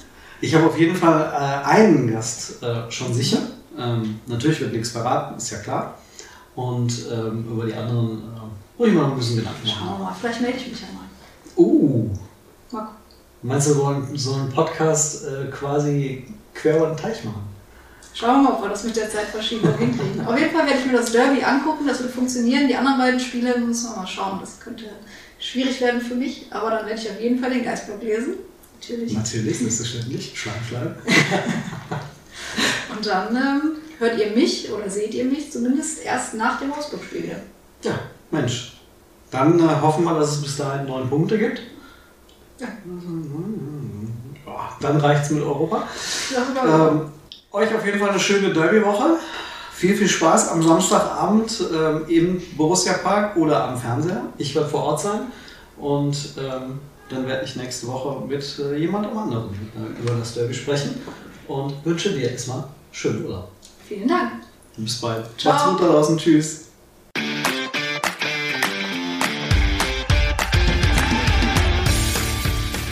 Ich 0.40 0.54
habe 0.54 0.66
auf 0.66 0.78
jeden 0.78 0.94
Fall 0.94 1.32
äh, 1.32 1.68
einen 1.68 2.10
Gast 2.10 2.62
äh, 2.62 2.90
schon 2.90 3.12
sicher. 3.12 3.38
Ähm, 3.78 4.20
natürlich 4.26 4.60
wird 4.60 4.72
nichts 4.72 4.90
verraten, 4.90 5.36
ist 5.36 5.50
ja 5.50 5.58
klar. 5.58 5.98
Und 6.54 6.92
ähm, 7.12 7.46
über 7.50 7.66
die 7.66 7.74
anderen 7.74 8.18
äh, 8.18 8.65
ich 8.78 8.94
mal 8.94 9.10
ein 9.10 9.16
bisschen 9.16 9.36
Gedanken 9.36 9.66
machen. 9.66 9.78
Schauen 9.78 9.98
wir 9.98 10.04
mal, 10.04 10.16
vielleicht 10.20 10.40
melde 10.40 10.58
ich 10.58 10.68
mich 10.68 10.80
ja 10.80 10.86
mal. 10.94 11.04
Oh. 11.56 12.10
Mal 12.70 12.88
Meinst 13.42 13.68
du, 13.68 13.76
wir 13.76 13.84
wollen 13.84 14.16
so 14.16 14.34
einen 14.34 14.50
Podcast 14.50 15.24
äh, 15.24 15.50
quasi 15.50 16.24
quer 16.54 16.78
über 16.78 16.88
den 16.88 16.96
Teich 16.96 17.22
machen? 17.24 17.42
Schauen 18.12 18.42
wir 18.42 18.50
mal, 18.50 18.56
ob 18.56 18.62
wir 18.62 18.70
das 18.70 18.84
mit 18.84 18.96
der 18.96 19.10
Zeitverschiebung 19.10 19.76
hinkriegen. 19.76 20.26
Auf 20.26 20.38
jeden 20.38 20.50
Fall 20.50 20.66
werde 20.66 20.80
ich 20.80 20.86
mir 20.86 20.96
das 20.96 21.12
Derby 21.12 21.42
angucken, 21.42 21.86
das 21.86 22.02
wird 22.02 22.12
funktionieren. 22.12 22.66
Die 22.66 22.74
anderen 22.74 22.98
beiden 22.98 23.20
Spiele 23.20 23.58
müssen 23.58 23.90
wir 23.90 23.96
mal 23.96 24.06
schauen. 24.06 24.40
Das 24.40 24.58
könnte 24.58 24.84
schwierig 25.38 25.80
werden 25.80 26.00
für 26.00 26.14
mich, 26.14 26.46
aber 26.50 26.70
dann 26.70 26.86
werde 26.86 27.00
ich 27.00 27.10
auf 27.10 27.20
jeden 27.20 27.38
Fall 27.38 27.50
den 27.50 27.62
Geistblock 27.62 28.02
lesen. 28.02 28.34
Natürlich. 28.80 29.12
Natürlich, 29.12 29.58
selbstverständlich. 29.58 30.32
Schleim, 30.34 30.54
Schleim. 30.66 30.96
Und 32.96 33.06
dann 33.06 33.36
ähm, 33.36 33.62
hört 33.98 34.18
ihr 34.18 34.30
mich 34.30 34.72
oder 34.72 34.88
seht 34.88 35.14
ihr 35.14 35.24
mich 35.24 35.52
zumindest 35.52 36.04
erst 36.04 36.34
nach 36.34 36.58
dem 36.58 36.70
Wolfsburg-Spiel 36.70 37.24
wieder. 37.24 37.40
Ja, 37.82 37.98
Mensch, 38.30 38.72
dann 39.30 39.58
äh, 39.58 39.80
hoffen 39.80 40.04
wir, 40.04 40.18
dass 40.18 40.32
es 40.32 40.42
bis 40.42 40.56
dahin 40.56 40.86
neun 40.86 41.08
Punkte 41.08 41.38
gibt. 41.38 41.60
Ja. 42.58 42.68
dann 44.80 44.96
reicht 44.96 45.24
es 45.24 45.30
mit 45.30 45.42
Europa. 45.42 45.86
Ähm, 46.64 47.10
euch 47.52 47.74
auf 47.74 47.84
jeden 47.84 47.98
Fall 47.98 48.10
eine 48.10 48.20
schöne 48.20 48.52
Derby-Woche. 48.52 49.18
Viel, 49.72 49.94
viel 49.94 50.08
Spaß 50.08 50.48
am 50.48 50.62
Samstagabend 50.62 51.62
ähm, 51.70 52.04
im 52.08 52.42
Borussia 52.56 52.94
Park 52.94 53.36
oder 53.36 53.68
am 53.68 53.76
Fernseher. 53.78 54.22
Ich 54.38 54.54
werde 54.54 54.68
vor 54.68 54.84
Ort 54.84 55.00
sein 55.02 55.20
und 55.76 56.16
ähm, 56.38 56.80
dann 57.10 57.26
werde 57.26 57.44
ich 57.44 57.56
nächste 57.56 57.86
Woche 57.88 58.24
mit 58.26 58.58
äh, 58.58 58.76
jemandem 58.76 59.16
anderen 59.16 59.50
äh, 59.76 60.02
über 60.02 60.14
das 60.18 60.34
Derby 60.34 60.54
sprechen 60.54 61.00
und 61.46 61.74
wünsche 61.84 62.12
dir 62.12 62.30
erstmal 62.30 62.64
schönen 62.90 63.26
Urlaub. 63.26 63.50
Vielen 63.86 64.08
Dank. 64.08 64.32
Bis 64.76 65.00
bald. 65.00 65.26
Ciao. 65.38 65.52
Macht's 65.52 65.70
gut 65.70 65.80
da 65.82 65.86
draußen. 65.92 66.16
Tschüss. 66.16 66.65